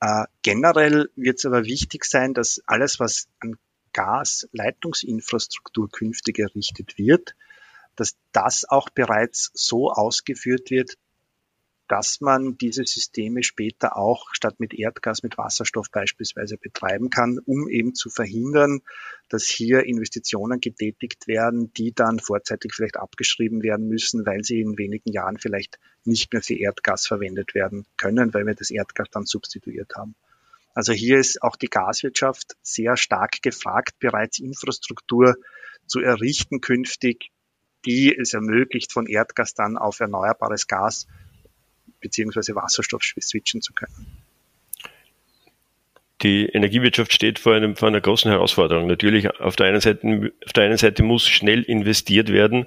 Äh, 0.00 0.24
generell 0.42 1.10
wird 1.16 1.38
es 1.38 1.44
aber 1.44 1.64
wichtig 1.64 2.04
sein, 2.04 2.32
dass 2.32 2.62
alles, 2.66 2.98
was 2.98 3.28
an 3.40 3.58
Gasleitungsinfrastruktur 3.92 5.90
künftig 5.90 6.38
errichtet 6.38 6.96
wird, 6.96 7.34
dass 7.96 8.16
das 8.32 8.64
auch 8.64 8.88
bereits 8.88 9.50
so 9.52 9.90
ausgeführt 9.90 10.70
wird, 10.70 10.96
dass 11.90 12.20
man 12.20 12.56
diese 12.56 12.84
Systeme 12.84 13.42
später 13.42 13.96
auch 13.96 14.28
statt 14.32 14.60
mit 14.60 14.74
Erdgas 14.74 15.24
mit 15.24 15.36
Wasserstoff 15.36 15.90
beispielsweise 15.90 16.56
betreiben 16.56 17.10
kann, 17.10 17.40
um 17.44 17.68
eben 17.68 17.96
zu 17.96 18.10
verhindern, 18.10 18.82
dass 19.28 19.46
hier 19.46 19.82
Investitionen 19.82 20.60
getätigt 20.60 21.26
werden, 21.26 21.72
die 21.72 21.92
dann 21.92 22.20
vorzeitig 22.20 22.74
vielleicht 22.76 22.96
abgeschrieben 22.96 23.64
werden 23.64 23.88
müssen, 23.88 24.24
weil 24.24 24.44
sie 24.44 24.60
in 24.60 24.78
wenigen 24.78 25.10
Jahren 25.10 25.38
vielleicht 25.38 25.80
nicht 26.04 26.32
mehr 26.32 26.42
für 26.42 26.54
Erdgas 26.54 27.08
verwendet 27.08 27.56
werden 27.56 27.86
können, 27.96 28.32
weil 28.34 28.46
wir 28.46 28.54
das 28.54 28.70
Erdgas 28.70 29.08
dann 29.10 29.26
substituiert 29.26 29.90
haben. 29.96 30.14
Also 30.74 30.92
hier 30.92 31.18
ist 31.18 31.42
auch 31.42 31.56
die 31.56 31.70
Gaswirtschaft 31.70 32.56
sehr 32.62 32.96
stark 32.96 33.42
gefragt, 33.42 33.98
bereits 33.98 34.38
Infrastruktur 34.38 35.34
zu 35.88 35.98
errichten 35.98 36.60
künftig, 36.60 37.32
die 37.84 38.16
es 38.16 38.32
ermöglicht, 38.32 38.92
von 38.92 39.06
Erdgas 39.06 39.54
dann 39.54 39.76
auf 39.76 39.98
erneuerbares 39.98 40.68
Gas 40.68 41.08
beziehungsweise 42.00 42.54
Wasserstoff 42.54 43.02
switchen 43.02 43.62
zu 43.62 43.72
können. 43.72 44.06
Die 46.22 46.46
Energiewirtschaft 46.46 47.12
steht 47.12 47.38
vor, 47.38 47.54
einem, 47.54 47.76
vor 47.76 47.88
einer 47.88 48.00
großen 48.00 48.30
Herausforderung. 48.30 48.86
Natürlich, 48.86 49.40
auf 49.40 49.56
der, 49.56 49.66
einen 49.66 49.80
Seite, 49.80 50.32
auf 50.44 50.52
der 50.52 50.64
einen 50.64 50.76
Seite 50.76 51.02
muss 51.02 51.26
schnell 51.26 51.62
investiert 51.62 52.30
werden, 52.30 52.66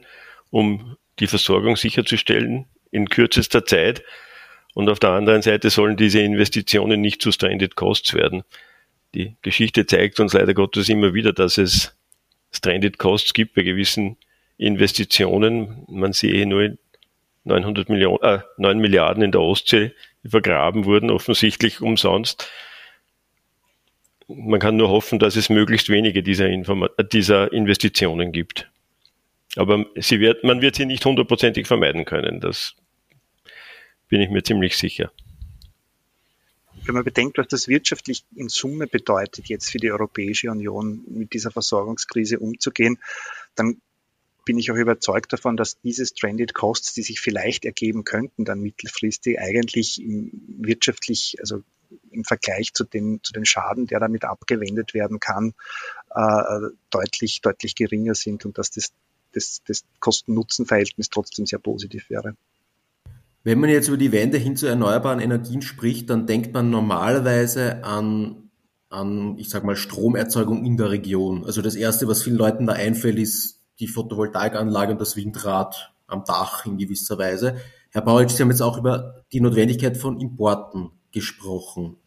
um 0.50 0.98
die 1.20 1.28
Versorgung 1.28 1.76
sicherzustellen 1.76 2.66
in 2.92 3.10
kürzester 3.10 3.66
Zeit. 3.66 4.04
Und 4.74 4.90
auf 4.90 5.00
der 5.00 5.12
anderen 5.12 5.44
Seite 5.44 5.70
sollen 5.70 5.98
diese 5.98 6.20
Investitionen 6.20 7.00
nicht 7.00 7.22
zu 7.22 7.32
stranded 7.32 7.76
costs 7.76 8.16
werden. 8.16 8.44
Die 9.14 9.36
Geschichte 9.44 9.86
zeigt 9.86 10.20
uns 10.20 10.34
leider 10.34 10.56
Gottes 10.56 10.90
immer 10.90 11.14
wieder, 11.14 11.32
dass 11.32 11.60
es 11.60 11.96
stranded 12.52 12.98
costs 12.98 13.34
gibt 13.34 13.54
bei 13.54 13.62
gewissen 13.62 14.18
Investitionen. 14.58 15.86
Man 15.88 16.14
sehe 16.14 16.48
nur 16.48 16.76
900 17.44 17.90
Millionen, 17.90 18.24
äh, 18.24 18.40
9 18.58 18.80
Milliarden 18.80 19.24
in 19.24 19.32
der 19.32 19.42
Ostsee, 19.42 19.94
vergraben 20.26 20.86
wurden, 20.86 21.10
offensichtlich 21.10 21.82
umsonst. 21.82 22.50
Man 24.28 24.60
kann 24.60 24.78
nur 24.78 24.90
hoffen, 24.90 25.20
dass 25.20 25.36
es 25.36 25.50
möglichst 25.50 25.90
wenige 25.90 26.24
dieser, 26.24 26.48
Informa 26.48 26.90
dieser 27.12 27.52
Investitionen 27.52 28.32
gibt. 28.32 28.70
Aber 29.56 29.86
sie 29.96 30.20
wird, 30.20 30.44
man 30.44 30.62
wird 30.62 30.76
sie 30.76 30.86
nicht 30.86 31.06
hundertprozentig 31.06 31.68
vermeiden 31.68 32.06
können. 32.06 32.40
Das 32.40 32.76
bin 34.08 34.22
ich 34.22 34.30
mir 34.30 34.44
ziemlich 34.44 34.78
sicher. 34.78 35.12
Wenn 36.86 36.96
man 36.96 37.04
bedenkt, 37.04 37.38
was 37.38 37.48
das 37.48 37.68
wirtschaftlich 37.68 38.26
in 38.36 38.50
Summe 38.50 38.88
bedeutet, 38.88 39.48
jetzt 39.48 39.70
für 39.70 39.78
die 39.78 39.92
Europäische 39.92 40.50
Union 40.52 41.04
mit 41.08 41.34
dieser 41.34 41.52
Versorgungskrise 41.52 42.40
umzugehen, 42.40 43.00
dann 43.56 43.82
bin 44.46 44.58
ich 44.58 44.72
auch 44.72 44.76
überzeugt 44.76 45.34
davon, 45.34 45.58
dass 45.58 45.80
diese 45.80 46.06
Stranded 46.06 46.54
Costs, 46.54 46.94
die 46.94 47.04
sich 47.04 47.22
vielleicht 47.22 47.66
ergeben 47.66 48.04
könnten, 48.04 48.46
dann 48.46 48.60
mittelfristig 48.60 49.40
eigentlich 49.40 50.02
wirtschaftlich, 50.06 51.38
also 51.40 51.64
im 52.12 52.24
Vergleich 52.24 52.74
zu 52.74 52.84
den, 52.84 53.20
zu 53.24 53.34
den 53.34 53.46
Schaden, 53.46 53.88
der 53.88 54.00
damit 54.00 54.26
abgewendet 54.26 54.94
werden 54.94 55.20
kann, 55.20 55.54
äh, 56.14 56.70
deutlich, 56.90 57.42
deutlich 57.42 57.76
geringer 57.76 58.16
sind 58.16 58.46
und 58.46 58.58
dass 58.58 58.72
das, 58.72 58.92
das, 59.34 59.62
das 59.66 59.84
Kosten-Nutzen-Verhältnis 60.00 61.10
trotzdem 61.10 61.46
sehr 61.46 61.60
positiv 61.60 62.10
wäre. 62.10 62.36
Wenn 63.44 63.60
man 63.60 63.70
jetzt 63.70 63.90
über 63.90 63.98
die 63.98 64.12
Wende 64.12 64.38
hin 64.38 64.56
zu 64.56 64.68
erneuerbaren 64.68 65.20
Energien 65.20 65.62
spricht, 65.62 66.10
dann 66.10 66.28
denkt 66.28 66.54
man 66.54 66.70
normalerweise 66.70 67.84
an, 67.84 68.50
an 68.90 69.38
ich 69.38 69.50
sag 69.50 69.64
mal, 69.64 69.76
Stromerzeugung 69.76 70.66
in 70.66 70.78
der 70.78 70.92
Region. 70.92 71.44
Also 71.44 71.62
das 71.62 71.76
erste, 71.76 72.08
was 72.08 72.24
vielen 72.24 72.38
Leuten 72.38 72.68
da 72.68 72.74
einfällt, 72.74 73.20
ist 73.20 73.60
die 73.80 73.88
Photovoltaikanlage 73.88 74.92
und 74.94 75.02
das 75.02 75.16
Windrad 75.16 75.94
am 76.08 76.24
Dach 76.26 76.66
in 76.66 76.78
gewisser 76.78 77.18
Weise. 77.18 77.58
Herr 77.92 78.02
Bauritsch, 78.02 78.32
Sie 78.32 78.44
haben 78.44 78.50
jetzt 78.50 78.62
auch 78.62 78.78
über 78.78 79.24
die 79.32 79.42
Notwendigkeit 79.42 79.98
von 79.98 80.20
Importen 80.20 80.92
gesprochen. 81.12 81.98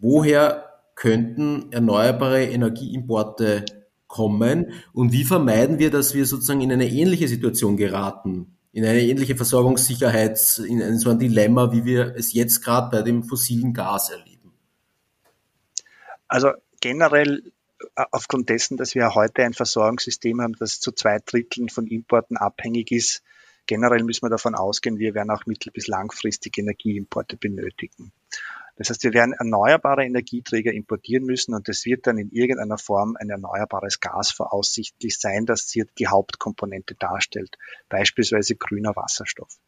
Woher 0.00 0.70
könnten 0.94 1.72
erneuerbare 1.72 2.44
Energieimporte 2.44 3.64
kommen 4.06 4.72
und 4.92 5.12
wie 5.12 5.24
vermeiden 5.24 5.78
wir, 5.78 5.90
dass 5.90 6.14
wir 6.14 6.26
sozusagen 6.26 6.60
in 6.60 6.72
eine 6.72 6.88
ähnliche 6.88 7.28
Situation 7.28 7.76
geraten, 7.76 8.56
in 8.72 8.84
eine 8.84 9.00
ähnliche 9.00 9.36
Versorgungssicherheit, 9.36 10.58
in 10.66 10.98
so 10.98 11.10
ein 11.10 11.18
Dilemma, 11.18 11.72
wie 11.72 11.84
wir 11.84 12.14
es 12.16 12.32
jetzt 12.32 12.62
gerade 12.62 12.90
bei 12.90 13.02
dem 13.02 13.22
fossilen 13.22 13.72
Gas 13.72 14.10
erleben? 14.10 14.52
Also 16.28 16.50
generell 16.80 17.52
aufgrund 18.10 18.48
dessen, 18.48 18.76
dass 18.76 18.94
wir 18.94 19.14
heute 19.14 19.42
ein 19.42 19.54
Versorgungssystem 19.54 20.40
haben, 20.40 20.54
das 20.58 20.80
zu 20.80 20.92
zwei 20.92 21.18
Dritteln 21.24 21.68
von 21.68 21.86
Importen 21.86 22.36
abhängig 22.36 22.92
ist, 22.92 23.22
generell 23.66 24.02
müssen 24.02 24.22
wir 24.22 24.30
davon 24.30 24.54
ausgehen, 24.54 24.98
wir 24.98 25.14
werden 25.14 25.30
auch 25.30 25.46
mittel- 25.46 25.72
bis 25.72 25.86
langfristig 25.86 26.58
Energieimporte 26.58 27.36
benötigen. 27.36 28.12
Das 28.76 28.88
heißt, 28.88 29.04
wir 29.04 29.12
werden 29.12 29.34
erneuerbare 29.34 30.06
Energieträger 30.06 30.72
importieren 30.72 31.24
müssen 31.24 31.54
und 31.54 31.68
es 31.68 31.84
wird 31.84 32.06
dann 32.06 32.16
in 32.16 32.30
irgendeiner 32.30 32.78
Form 32.78 33.14
ein 33.20 33.28
erneuerbares 33.28 34.00
Gas 34.00 34.30
voraussichtlich 34.30 35.18
sein, 35.18 35.44
das 35.44 35.68
hier 35.70 35.84
die 35.98 36.06
Hauptkomponente 36.06 36.94
darstellt, 36.94 37.58
beispielsweise 37.90 38.56
grüner 38.56 38.96
Wasserstoff. 38.96 39.58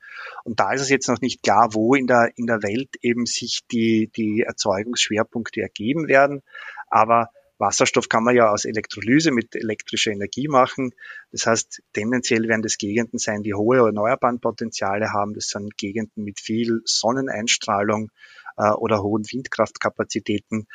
Und 0.45 0.61
da 0.61 0.73
ist 0.73 0.81
es 0.81 0.89
jetzt 0.89 1.09
noch 1.09 1.21
nicht 1.21 1.43
klar, 1.43 1.75
wo 1.75 1.95
in 1.95 2.07
der, 2.07 2.31
in 2.37 2.47
der 2.47 2.63
Welt 2.63 2.97
eben 3.03 3.27
sich 3.27 3.61
die, 3.71 4.11
die 4.17 4.45
Erzeugungsschwerpunkte 4.47 5.61
ergeben 5.61 6.09
werden, 6.09 6.43
aber 6.89 7.29
Wasserstoff 7.63 8.09
kann 8.09 8.25
man 8.25 8.35
ja 8.35 8.51
aus 8.51 8.65
Elektrolyse 8.65 9.31
mit 9.31 9.55
elektrischer 9.55 10.11
Energie 10.11 10.49
machen. 10.49 10.93
Das 11.31 11.47
heißt, 11.47 11.83
tendenziell 11.93 12.49
werden 12.49 12.63
das 12.63 12.77
Gegenden 12.77 13.19
sein, 13.19 13.45
die 13.45 13.55
hohe 13.55 13.79
erneuerbaren 13.79 14.41
Potenziale 14.41 15.13
haben. 15.13 15.33
Das 15.33 15.47
sind 15.47 15.79
Gegenden 15.79 16.25
mit 16.25 16.41
viel 16.41 16.81
Sonneneinstrahlung 16.85 18.11
äh, 18.57 18.73
oder 18.73 19.03
hohen 19.03 19.25
Windkraftkapazitäten. 19.25 20.67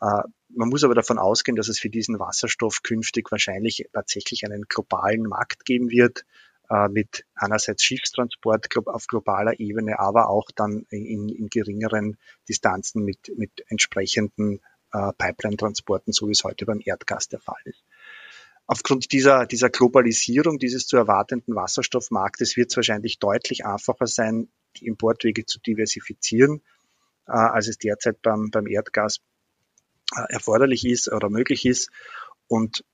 Äh, 0.00 0.22
man 0.50 0.68
muss 0.68 0.84
aber 0.84 0.94
davon 0.94 1.18
ausgehen, 1.18 1.56
dass 1.56 1.68
es 1.68 1.80
für 1.80 1.90
diesen 1.90 2.20
Wasserstoff 2.20 2.84
künftig 2.84 3.30
wahrscheinlich 3.32 3.88
tatsächlich 3.92 4.44
einen 4.44 4.62
globalen 4.68 5.24
Markt 5.24 5.64
geben 5.64 5.90
wird 5.90 6.24
äh, 6.70 6.88
mit 6.88 7.26
einerseits 7.34 7.82
Schiffstransport 7.82 8.68
auf 8.86 9.06
globaler 9.08 9.58
Ebene, 9.58 9.98
aber 9.98 10.28
auch 10.28 10.46
dann 10.54 10.86
in, 10.90 11.28
in 11.28 11.48
geringeren 11.48 12.16
Distanzen 12.48 13.04
mit, 13.04 13.32
mit 13.36 13.64
entsprechenden 13.66 14.60
äh, 14.92 15.12
Pipeline-Transporten, 15.16 16.12
so 16.12 16.28
wie 16.28 16.32
es 16.32 16.44
heute 16.44 16.66
beim 16.66 16.80
Erdgas 16.84 17.28
der 17.28 17.40
Fall 17.40 17.60
ist. 17.64 17.84
Aufgrund 18.66 19.12
dieser, 19.12 19.46
dieser 19.46 19.70
Globalisierung 19.70 20.58
dieses 20.58 20.86
zu 20.86 20.98
erwartenden 20.98 21.54
Wasserstoffmarktes 21.54 22.56
wird 22.56 22.70
es 22.70 22.76
wahrscheinlich 22.76 23.18
deutlich 23.18 23.64
einfacher 23.64 24.06
sein, 24.06 24.48
die 24.76 24.86
Importwege 24.86 25.46
zu 25.46 25.58
diversifizieren, 25.58 26.60
äh, 27.26 27.32
als 27.32 27.68
es 27.68 27.78
derzeit 27.78 28.20
beim, 28.20 28.50
beim 28.50 28.66
Erdgas 28.66 29.20
äh, 30.14 30.32
erforderlich 30.32 30.84
ist 30.84 31.10
oder 31.10 31.30
möglich 31.30 31.64
ist. 31.64 31.90
Und 32.46 32.84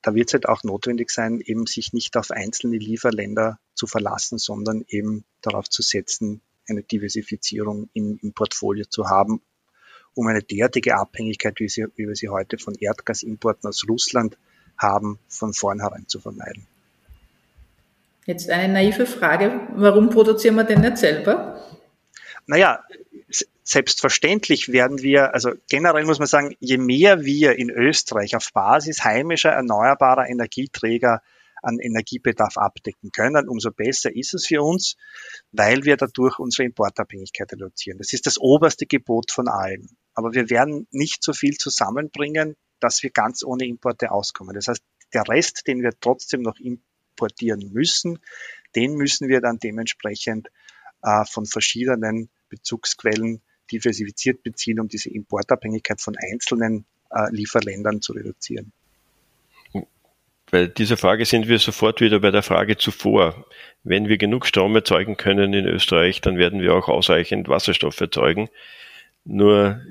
da 0.00 0.14
wird 0.14 0.28
es 0.28 0.32
halt 0.34 0.48
auch 0.48 0.62
notwendig 0.62 1.10
sein, 1.10 1.40
eben 1.40 1.66
sich 1.66 1.92
nicht 1.92 2.16
auf 2.16 2.30
einzelne 2.30 2.78
Lieferländer 2.78 3.58
zu 3.74 3.86
verlassen, 3.86 4.38
sondern 4.38 4.84
eben 4.88 5.24
darauf 5.42 5.68
zu 5.68 5.82
setzen, 5.82 6.40
eine 6.66 6.82
Diversifizierung 6.82 7.90
im, 7.92 8.18
im 8.22 8.32
Portfolio 8.32 8.84
zu 8.88 9.08
haben, 9.08 9.42
um 10.18 10.26
eine 10.26 10.42
derartige 10.42 10.96
Abhängigkeit, 10.96 11.60
wie, 11.60 11.68
sie, 11.68 11.86
wie 11.94 12.08
wir 12.08 12.16
sie 12.16 12.28
heute 12.28 12.58
von 12.58 12.74
Erdgasimporten 12.74 13.68
aus 13.68 13.84
Russland 13.88 14.36
haben, 14.76 15.20
von 15.28 15.54
vornherein 15.54 16.08
zu 16.08 16.18
vermeiden. 16.18 16.66
Jetzt 18.26 18.50
eine 18.50 18.72
naive 18.72 19.06
Frage, 19.06 19.60
warum 19.76 20.10
produzieren 20.10 20.56
wir 20.56 20.64
denn 20.64 20.80
nicht 20.80 20.98
selber? 20.98 21.64
Naja, 22.46 22.82
selbstverständlich 23.62 24.72
werden 24.72 25.02
wir, 25.02 25.34
also 25.34 25.52
generell 25.68 26.04
muss 26.04 26.18
man 26.18 26.26
sagen, 26.26 26.56
je 26.58 26.78
mehr 26.78 27.24
wir 27.24 27.56
in 27.56 27.70
Österreich 27.70 28.34
auf 28.34 28.52
Basis 28.52 29.04
heimischer 29.04 29.50
erneuerbarer 29.50 30.28
Energieträger 30.28 31.22
an 31.62 31.78
Energiebedarf 31.78 32.56
abdecken 32.56 33.12
können, 33.12 33.48
umso 33.48 33.70
besser 33.70 34.14
ist 34.14 34.34
es 34.34 34.46
für 34.46 34.62
uns, 34.62 34.96
weil 35.52 35.84
wir 35.84 35.96
dadurch 35.96 36.38
unsere 36.38 36.64
Importabhängigkeit 36.64 37.52
reduzieren. 37.52 37.98
Das 37.98 38.12
ist 38.12 38.26
das 38.26 38.38
oberste 38.38 38.86
Gebot 38.86 39.30
von 39.30 39.48
allen. 39.48 39.97
Aber 40.18 40.34
wir 40.34 40.50
werden 40.50 40.88
nicht 40.90 41.22
so 41.22 41.32
viel 41.32 41.56
zusammenbringen, 41.58 42.56
dass 42.80 43.04
wir 43.04 43.10
ganz 43.10 43.44
ohne 43.44 43.66
Importe 43.66 44.10
auskommen. 44.10 44.52
Das 44.52 44.66
heißt, 44.66 44.82
der 45.14 45.22
Rest, 45.28 45.68
den 45.68 45.80
wir 45.80 45.92
trotzdem 46.00 46.42
noch 46.42 46.58
importieren 46.58 47.70
müssen, 47.72 48.18
den 48.74 48.96
müssen 48.96 49.28
wir 49.28 49.40
dann 49.40 49.60
dementsprechend 49.60 50.48
äh, 51.04 51.24
von 51.24 51.46
verschiedenen 51.46 52.30
Bezugsquellen 52.48 53.42
diversifiziert 53.70 54.42
beziehen, 54.42 54.80
um 54.80 54.88
diese 54.88 55.08
Importabhängigkeit 55.08 56.00
von 56.00 56.16
einzelnen 56.16 56.84
äh, 57.10 57.30
Lieferländern 57.30 58.02
zu 58.02 58.12
reduzieren. 58.12 58.72
Bei 60.50 60.66
dieser 60.66 60.96
Frage 60.96 61.26
sind 61.26 61.46
wir 61.46 61.60
sofort 61.60 62.00
wieder 62.00 62.18
bei 62.18 62.32
der 62.32 62.42
Frage 62.42 62.76
zuvor. 62.76 63.46
Wenn 63.84 64.08
wir 64.08 64.18
genug 64.18 64.46
Strom 64.46 64.74
erzeugen 64.74 65.16
können 65.16 65.52
in 65.52 65.66
Österreich, 65.66 66.20
dann 66.22 66.38
werden 66.38 66.60
wir 66.60 66.74
auch 66.74 66.88
ausreichend 66.88 67.48
Wasserstoff 67.48 68.00
erzeugen. 68.00 68.48
Nur 69.24 69.82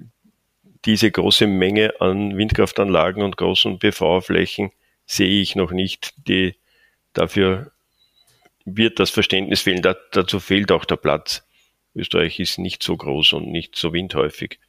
diese 0.88 1.12
große 1.12 1.48
Menge 1.48 2.00
an 2.00 2.38
Windkraftanlagen 2.38 3.22
und 3.22 3.36
großen 3.36 3.78
PV-Flächen 3.78 4.72
sehe 5.06 5.42
ich 5.42 5.56
noch 5.56 5.72
nicht. 5.72 6.14
Die, 6.28 6.56
dafür 7.12 7.72
wird 8.64 9.00
das 9.00 9.10
Verständnis 9.10 9.62
fehlen. 9.62 9.82
Da, 9.82 9.96
dazu 10.12 10.40
fehlt 10.40 10.72
auch 10.72 10.86
der 10.86 10.96
Platz. 10.96 11.46
Österreich 11.94 12.40
ist 12.40 12.58
nicht 12.58 12.84
so 12.84 12.96
groß 12.96 13.34
und 13.34 13.52
nicht 13.52 13.76
so 13.76 13.92
windhäufig. 13.92 14.60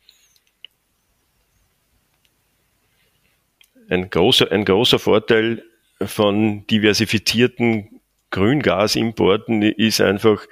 Ein 3.88 4.10
großer, 4.10 4.50
ein 4.50 4.64
großer 4.64 4.98
Vorteil 4.98 5.62
von 6.00 6.66
diversifizierten 6.66 8.00
Grüngasimporten 8.30 9.62
ist 9.62 10.00
einfach, 10.00 10.46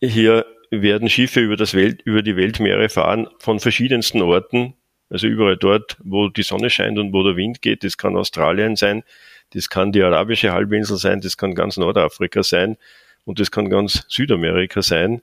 hier 0.00 0.46
werden 0.70 1.08
Schiffe 1.08 1.40
über, 1.40 1.56
das 1.56 1.74
Welt, 1.74 2.02
über 2.02 2.22
die 2.22 2.36
Weltmeere 2.36 2.88
fahren 2.88 3.28
von 3.38 3.60
verschiedensten 3.60 4.22
Orten, 4.22 4.74
also 5.10 5.26
überall 5.26 5.56
dort, 5.56 5.96
wo 6.02 6.28
die 6.28 6.42
Sonne 6.42 6.70
scheint 6.70 6.98
und 6.98 7.12
wo 7.12 7.22
der 7.22 7.36
Wind 7.36 7.62
geht. 7.62 7.84
Das 7.84 7.96
kann 7.96 8.16
Australien 8.16 8.76
sein, 8.76 9.02
das 9.50 9.70
kann 9.70 9.92
die 9.92 10.02
arabische 10.02 10.52
Halbinsel 10.52 10.98
sein, 10.98 11.20
das 11.20 11.36
kann 11.36 11.54
ganz 11.54 11.76
Nordafrika 11.76 12.42
sein 12.42 12.76
und 13.24 13.40
das 13.40 13.50
kann 13.50 13.70
ganz 13.70 14.04
Südamerika 14.08 14.82
sein, 14.82 15.22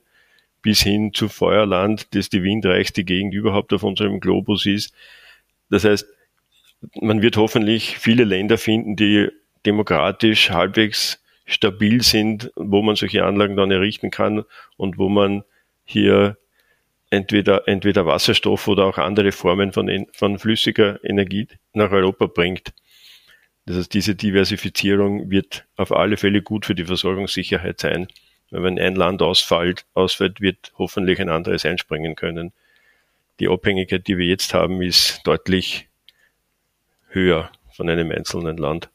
bis 0.62 0.82
hin 0.82 1.12
zu 1.14 1.28
Feuerland, 1.28 2.14
das 2.14 2.28
die 2.28 2.42
windreichste 2.42 3.04
Gegend 3.04 3.34
überhaupt 3.34 3.72
auf 3.72 3.84
unserem 3.84 4.20
Globus 4.20 4.66
ist. 4.66 4.92
Das 5.70 5.84
heißt, 5.84 6.06
man 7.00 7.22
wird 7.22 7.36
hoffentlich 7.36 7.98
viele 7.98 8.24
Länder 8.24 8.58
finden, 8.58 8.96
die 8.96 9.28
demokratisch 9.64 10.50
halbwegs 10.50 11.20
stabil 11.46 12.02
sind, 12.02 12.52
wo 12.56 12.82
man 12.82 12.96
solche 12.96 13.24
Anlagen 13.24 13.56
dann 13.56 13.70
errichten 13.70 14.10
kann 14.10 14.44
und 14.76 14.98
wo 14.98 15.08
man 15.08 15.44
hier 15.84 16.36
entweder, 17.10 17.68
entweder 17.68 18.04
Wasserstoff 18.04 18.68
oder 18.68 18.84
auch 18.84 18.98
andere 18.98 19.32
Formen 19.32 19.72
von, 19.72 20.06
von 20.12 20.38
flüssiger 20.38 21.02
Energie 21.04 21.48
nach 21.72 21.92
Europa 21.92 22.26
bringt. 22.26 22.74
Das 23.64 23.76
heißt, 23.76 23.94
diese 23.94 24.14
Diversifizierung 24.14 25.30
wird 25.30 25.64
auf 25.76 25.92
alle 25.92 26.16
Fälle 26.16 26.42
gut 26.42 26.66
für 26.66 26.74
die 26.74 26.84
Versorgungssicherheit 26.84 27.80
sein. 27.80 28.08
Wenn 28.50 28.78
ein 28.78 28.94
Land 28.94 29.22
ausfällt, 29.22 29.86
ausfällt, 29.94 30.40
wird 30.40 30.72
hoffentlich 30.78 31.20
ein 31.20 31.28
anderes 31.28 31.64
einspringen 31.64 32.14
können. 32.14 32.52
Die 33.40 33.48
Abhängigkeit, 33.48 34.06
die 34.06 34.18
wir 34.18 34.26
jetzt 34.26 34.54
haben, 34.54 34.82
ist 34.82 35.20
deutlich 35.24 35.88
höher 37.08 37.50
von 37.72 37.90
einem 37.90 38.10
einzelnen 38.12 38.56
Land. 38.56 38.88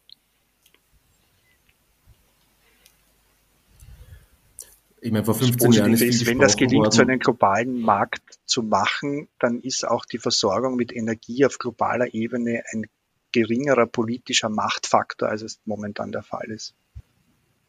Ich 5.04 5.12
meine, 5.12 5.26
vor 5.26 5.34
15 5.34 5.72
Jahren 5.72 5.94
ist, 5.94 6.02
ist 6.02 6.28
wenn 6.28 6.38
das 6.38 6.56
gelingt, 6.56 6.86
worden. 6.86 6.92
so 6.92 7.02
einen 7.02 7.18
globalen 7.18 7.82
Markt 7.82 8.40
zu 8.46 8.62
machen, 8.62 9.30
dann 9.40 9.60
ist 9.60 9.86
auch 9.86 10.06
die 10.06 10.20
Versorgung 10.20 10.76
mit 10.76 10.96
Energie 10.96 11.44
auf 11.44 11.58
globaler 11.58 12.14
Ebene 12.14 12.62
ein 12.72 12.86
geringerer 13.32 13.88
politischer 13.88 14.50
Machtfaktor, 14.50 15.30
als 15.30 15.42
es 15.42 15.60
momentan 15.66 16.12
der 16.12 16.22
Fall 16.22 16.52
ist. 16.52 16.76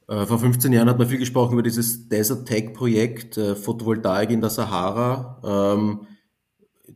Äh, 0.08 0.26
vor 0.26 0.40
15 0.40 0.72
Jahren 0.72 0.90
hat 0.90 0.98
man 0.98 1.08
viel 1.08 1.18
gesprochen 1.18 1.54
über 1.54 1.62
dieses 1.62 2.06
Desert 2.08 2.46
Tech 2.46 2.74
Projekt, 2.74 3.38
äh, 3.38 3.56
Photovoltaik 3.56 4.30
in 4.30 4.42
der 4.42 4.50
Sahara. 4.50 5.40
Ähm, 5.78 6.06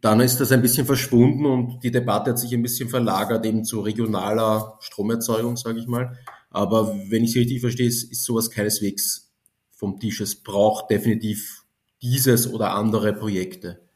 dann 0.02 0.20
ist 0.20 0.38
das 0.38 0.52
ein 0.52 0.60
bisschen 0.60 0.84
verschwunden 0.84 1.46
und 1.46 1.82
die 1.82 1.90
Debatte 1.90 2.32
hat 2.32 2.38
sich 2.38 2.52
ein 2.52 2.62
bisschen 2.62 2.90
verlagert 2.90 3.46
eben 3.46 3.64
zu 3.64 3.80
regionaler 3.80 4.76
Stromerzeugung, 4.80 5.56
sage 5.56 5.78
ich 5.78 5.86
mal. 5.86 6.18
Aber 6.50 6.94
wenn 7.08 7.24
ich 7.24 7.30
es 7.30 7.36
richtig 7.36 7.60
verstehe, 7.60 7.86
ist, 7.86 8.12
ist 8.12 8.24
sowas 8.24 8.50
keineswegs 8.50 9.25
vom 9.76 10.00
Tisch. 10.00 10.20
Es 10.20 10.34
braucht 10.34 10.90
definitiv 10.90 11.62
dieses 12.02 12.52
oder 12.52 12.72
andere 12.72 13.12
Projekte. 13.12 13.86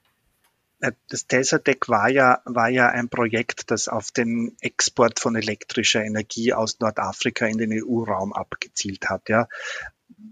Äh, 0.80 0.92
das 1.08 1.26
Desertec 1.26 1.88
war 1.88 2.08
ja, 2.08 2.40
war 2.44 2.68
ja 2.68 2.88
ein 2.88 3.08
Projekt, 3.08 3.70
das 3.70 3.88
auf 3.88 4.10
den 4.12 4.56
Export 4.60 5.18
von 5.18 5.34
elektrischer 5.36 6.04
Energie 6.04 6.52
aus 6.52 6.78
Nordafrika 6.80 7.46
in 7.46 7.58
den 7.58 7.72
EU-Raum 7.72 8.32
abgezielt 8.32 9.08
hat. 9.08 9.28
Ja. 9.28 9.48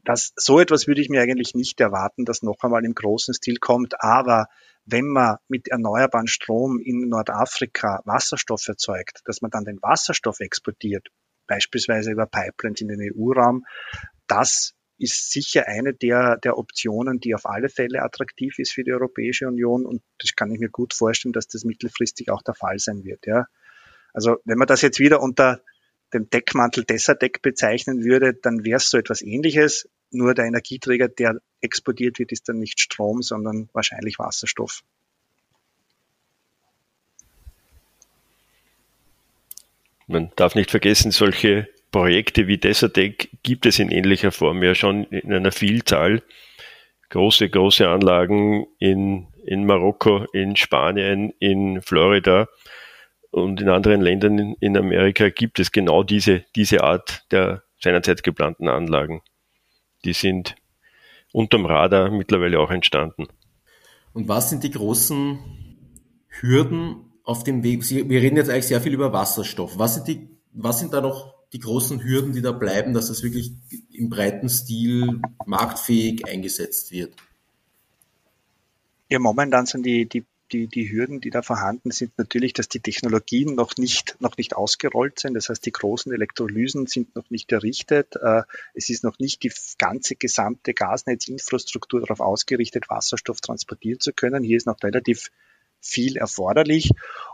Das, 0.05 0.33
so 0.37 0.61
etwas 0.61 0.87
würde 0.87 1.01
ich 1.01 1.09
mir 1.09 1.23
eigentlich 1.23 1.55
nicht 1.55 1.81
erwarten, 1.81 2.25
dass 2.25 2.43
noch 2.43 2.63
einmal 2.63 2.85
im 2.85 2.95
großen 2.95 3.35
Stil 3.35 3.57
kommt. 3.59 4.03
Aber 4.03 4.49
wenn 4.85 5.07
man 5.07 5.37
mit 5.49 5.69
erneuerbaren 5.69 6.29
Strom 6.29 6.79
in 6.79 7.09
Nordafrika 7.09 8.01
Wasserstoff 8.05 8.67
erzeugt, 8.69 9.21
dass 9.25 9.43
man 9.43 9.51
dann 9.51 9.65
den 9.65 9.81
Wasserstoff 9.83 10.41
exportiert, 10.41 11.09
beispielsweise 11.47 12.11
über 12.11 12.27
Pipelines 12.27 12.81
in 12.81 12.89
den 12.89 13.01
EU-Raum, 13.01 13.65
das 14.27 14.75
ist 14.99 15.31
sicher 15.31 15.67
eine 15.69 15.95
der, 15.95 16.37
der 16.39 16.59
Optionen, 16.59 17.21
die 17.21 17.35
auf 17.35 17.47
alle 17.47 17.69
Fälle 17.69 18.03
attraktiv 18.03 18.59
ist 18.59 18.73
für 18.73 18.85
die 18.85 18.93
Europäische 18.93 19.47
Union. 19.47 19.87
Und 19.87 20.03
das 20.19 20.35
kann 20.35 20.51
ich 20.51 20.59
mir 20.59 20.71
gut 20.71 20.93
vorstellen, 20.93 21.33
dass 21.33 21.47
das 21.47 21.65
mittelfristig 21.65 22.31
auch 22.31 22.43
der 22.43 22.55
Fall 22.55 22.79
sein 22.79 23.05
wird. 23.05 23.27
Ja. 23.27 23.47
Also 24.13 24.39
wenn 24.45 24.59
man 24.59 24.67
das 24.67 24.83
jetzt 24.83 24.99
wieder 24.99 25.21
unter 25.23 25.63
dem 26.13 26.29
Deckmantel 26.31 26.85
Deck 26.85 27.43
bezeichnen 27.43 28.03
würde, 28.03 28.35
dann 28.35 28.65
wäre 28.65 28.79
es 28.79 28.91
so 28.91 28.99
etwas 28.99 29.23
ähnliches. 29.23 29.89
Nur 30.11 30.35
der 30.35 30.47
Energieträger, 30.47 31.09
der 31.09 31.41
exportiert 31.61 32.19
wird, 32.19 32.33
ist 32.33 32.49
dann 32.49 32.59
nicht 32.59 32.81
Strom, 32.81 33.23
sondern 33.23 33.69
wahrscheinlich 33.73 34.19
Wasserstoff. 34.19 34.83
Man 40.07 40.33
darf 40.37 40.55
nicht 40.55 40.71
vergessen, 40.71 41.11
solche 41.11 41.69
Projekte 41.91 42.47
wie 42.47 42.59
Desertec 42.59 43.31
gibt 43.43 43.67
es 43.67 43.79
in 43.79 43.91
ähnlicher 43.91 44.31
Form 44.31 44.63
ja 44.63 44.75
schon 44.75 45.05
in 45.05 45.33
einer 45.33 45.53
Vielzahl. 45.53 46.23
Große, 47.11 47.49
große 47.49 47.89
Anlagen 47.89 48.67
in, 48.79 49.29
in 49.45 49.65
Marokko, 49.65 50.27
in 50.33 50.57
Spanien, 50.57 51.33
in 51.39 51.81
Florida 51.81 52.49
und 53.31 53.61
in 53.61 53.69
anderen 53.71 54.03
Ländern 54.03 54.39
in, 54.39 54.57
in 54.61 54.77
Amerika 54.77 55.31
gibt 55.31 55.59
es 55.59 55.73
genau 55.73 56.03
diese, 56.03 56.45
diese 56.55 56.85
Art 56.85 57.25
der 57.31 57.63
seinerzeit 57.81 58.23
geplanten 58.23 58.69
Anlagen. 58.69 59.23
Die 60.05 60.13
sind 60.13 60.57
unterm 61.33 61.65
Radar 61.65 62.11
mittlerweile 62.11 62.61
auch 62.61 62.71
entstanden. 62.71 63.27
Und 64.13 64.29
was 64.29 64.51
sind 64.51 64.65
die 64.65 64.71
großen 64.71 65.39
Hürden 66.41 67.13
auf 67.25 67.45
dem 67.45 67.63
Weg? 67.63 67.89
Wir 67.89 68.21
reden 68.21 68.37
jetzt 68.37 68.51
eigentlich 68.51 68.67
sehr 68.67 68.81
viel 68.81 68.95
über 68.95 69.13
Wasserstoff. 69.13 69.79
Was 69.79 69.95
sind 69.95 70.09
die, 70.09 70.29
was 70.53 70.81
sind 70.81 70.93
da 70.93 71.01
noch 71.01 71.38
die 71.53 71.61
großen 71.61 72.03
Hürden, 72.03 72.33
die 72.33 72.43
da 72.43 72.53
bleiben, 72.53 72.95
dass 72.95 73.09
das 73.09 73.23
wirklich 73.23 73.53
im 73.93 74.11
breiten 74.11 74.49
Stil 74.49 75.21
marktfähig 75.47 76.27
eingesetzt 76.27 76.93
wird? 76.93 77.15
Ja, 79.09 79.19
momentan 79.19 79.65
sind 79.65 79.87
die, 79.87 80.07
die 80.07 80.25
die, 80.53 80.67
die 80.67 80.91
Hürden, 80.91 81.21
die 81.21 81.31
da 81.31 81.43
vorhanden 81.43 81.91
sind, 81.91 82.17
natürlich, 82.19 82.53
dass 82.53 82.69
die 82.69 82.81
Technologien 82.81 83.55
noch 83.55 83.77
nicht, 83.77 84.17
noch 84.21 84.37
nicht 84.37 84.57
ausgerollt 84.57 85.19
sind. 85.19 85.35
Das 85.35 85.49
heißt, 85.49 85.65
die 85.65 85.73
großen 85.73 86.13
Elektrolysen 86.13 86.87
sind 86.87 87.15
noch 87.15 87.31
nicht 87.31 87.53
errichtet. 87.53 88.17
Äh, 88.17 88.43
es 88.75 88.89
ist 88.89 89.05
noch 89.05 89.19
nicht 89.19 89.43
die 89.43 89.53
ganze 89.79 90.17
gesamte 90.17 90.75
Gasnetzinfrastruktur 90.75 92.01
darauf 92.01 92.21
ausgerichtet, 92.21 92.89
Wasserstoff 92.89 93.41
transportieren 93.41 94.01
zu 94.01 94.13
können. 94.13 94.43
Hier 94.43 94.57
ist 94.57 94.67
noch 94.67 94.83
relativ 94.83 95.31
viel 95.81 96.17
erforderlich. 96.17 96.91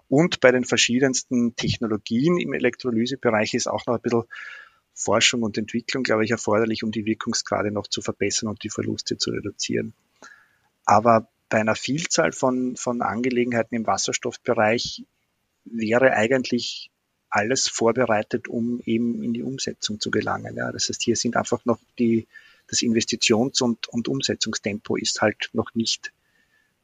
Und 0.08 0.40
bei 0.40 0.52
den 0.52 0.64
verschiedensten 0.64 1.56
Technologien 1.56 2.38
im 2.38 2.52
Elektrolysebereich 2.52 3.54
ist 3.54 3.66
auch 3.66 3.86
noch 3.86 3.94
ein 3.94 4.02
bisschen 4.02 4.24
Forschung 4.94 5.42
und 5.42 5.58
Entwicklung, 5.58 6.04
glaube 6.04 6.24
ich, 6.24 6.30
erforderlich, 6.30 6.84
um 6.84 6.92
die 6.92 7.04
Wirkungsgrade 7.04 7.70
noch 7.70 7.88
zu 7.88 8.00
verbessern 8.00 8.48
und 8.48 8.62
die 8.62 8.70
Verluste 8.70 9.16
zu 9.16 9.30
reduzieren. 9.30 9.94
Aber 10.84 11.28
bei 11.48 11.60
einer 11.60 11.74
Vielzahl 11.74 12.32
von, 12.32 12.76
von 12.76 13.02
Angelegenheiten 13.02 13.74
im 13.74 13.86
Wasserstoffbereich 13.86 15.04
wäre 15.64 16.12
eigentlich 16.12 16.90
alles 17.28 17.68
vorbereitet, 17.68 18.46
um 18.48 18.80
eben 18.84 19.22
in 19.22 19.32
die 19.32 19.42
Umsetzung 19.42 19.98
zu 19.98 20.10
gelangen. 20.10 20.56
Ja, 20.56 20.70
das 20.70 20.88
heißt, 20.88 21.02
hier 21.02 21.16
sind 21.16 21.36
einfach 21.36 21.64
noch 21.64 21.80
die, 21.98 22.28
das 22.68 22.82
Investitions- 22.82 23.60
und, 23.62 23.88
und 23.88 24.06
Umsetzungstempo 24.06 24.96
ist 24.96 25.20
halt 25.20 25.50
noch 25.52 25.74
nicht 25.74 26.12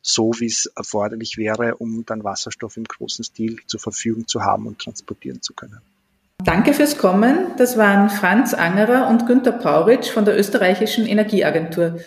so, 0.03 0.33
wie 0.39 0.47
es 0.47 0.67
erforderlich 0.77 1.37
wäre, 1.37 1.77
um 1.77 2.05
dann 2.07 2.25
Wasserstoff 2.25 2.77
im 2.77 2.85
großen 2.85 3.25
Stil 3.25 3.59
zur 3.67 3.81
Verfügung 3.81 4.27
zu 4.27 4.43
haben 4.43 4.67
und 4.67 4.79
transportieren 4.79 5.43
zu 5.43 5.55
können. 5.55 5.81
Danke 6.43 6.73
fürs 6.73 6.97
Kommen. 6.97 7.53
Das 7.59 7.77
waren 7.77 8.09
Franz 8.09 8.55
Angerer 8.55 9.09
und 9.09 9.27
Günter 9.27 9.53
Pauritsch 9.53 10.11
von 10.11 10.25
der 10.25 10.39
österreichischen 10.39 11.07
Energieagentur. 11.07 12.01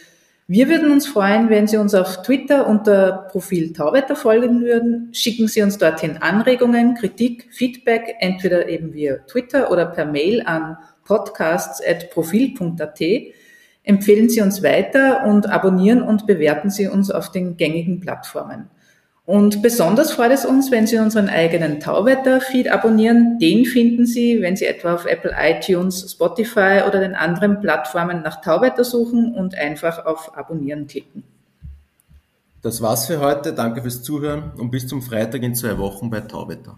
Wir 0.47 0.67
würden 0.67 0.91
uns 0.91 1.07
freuen, 1.07 1.49
wenn 1.49 1.67
Sie 1.67 1.77
uns 1.77 1.93
auf 1.93 2.21
Twitter 2.23 2.67
unter 2.67 3.29
Profil 3.31 3.71
Tauwetter 3.73 4.15
folgen 4.15 4.61
würden. 4.61 5.13
Schicken 5.13 5.47
Sie 5.47 5.61
uns 5.61 5.77
dorthin 5.77 6.17
Anregungen, 6.17 6.95
Kritik, 6.95 7.47
Feedback, 7.51 8.15
entweder 8.19 8.67
eben 8.67 8.93
via 8.93 9.19
Twitter 9.19 9.71
oder 9.71 9.85
per 9.85 10.05
Mail 10.05 10.41
an 10.45 10.77
podcasts.profil.at. 11.05 12.99
Empfehlen 13.83 14.29
Sie 14.29 14.41
uns 14.41 14.63
weiter 14.63 15.25
und 15.25 15.49
abonnieren 15.49 16.01
und 16.01 16.25
bewerten 16.25 16.69
Sie 16.69 16.87
uns 16.87 17.11
auf 17.11 17.31
den 17.31 17.57
gängigen 17.57 17.99
Plattformen. 17.99 18.69
Und 19.25 19.61
besonders 19.61 20.11
freut 20.11 20.31
es 20.31 20.45
uns, 20.45 20.69
wenn 20.69 20.85
Sie 20.85 20.97
unseren 20.97 21.29
eigenen 21.29 21.79
Tauwetter-Feed 21.79 22.69
abonnieren. 22.69 23.39
Den 23.39 23.65
finden 23.65 24.05
Sie, 24.05 24.41
wenn 24.41 24.57
Sie 24.57 24.65
etwa 24.65 24.95
auf 24.95 25.05
Apple 25.05 25.33
iTunes, 25.37 26.11
Spotify 26.11 26.81
oder 26.85 26.99
den 26.99 27.15
anderen 27.15 27.61
Plattformen 27.61 28.21
nach 28.21 28.41
Tauwetter 28.41 28.83
suchen 28.83 29.33
und 29.33 29.55
einfach 29.55 30.05
auf 30.05 30.37
Abonnieren 30.37 30.87
klicken. 30.87 31.23
Das 32.61 32.81
war's 32.81 33.07
für 33.07 33.19
heute. 33.19 33.53
Danke 33.53 33.81
fürs 33.81 34.03
Zuhören 34.03 34.51
und 34.57 34.71
bis 34.71 34.87
zum 34.87 35.01
Freitag 35.01 35.43
in 35.43 35.55
zwei 35.55 35.77
Wochen 35.77 36.09
bei 36.09 36.21
Tauwetter. 36.21 36.77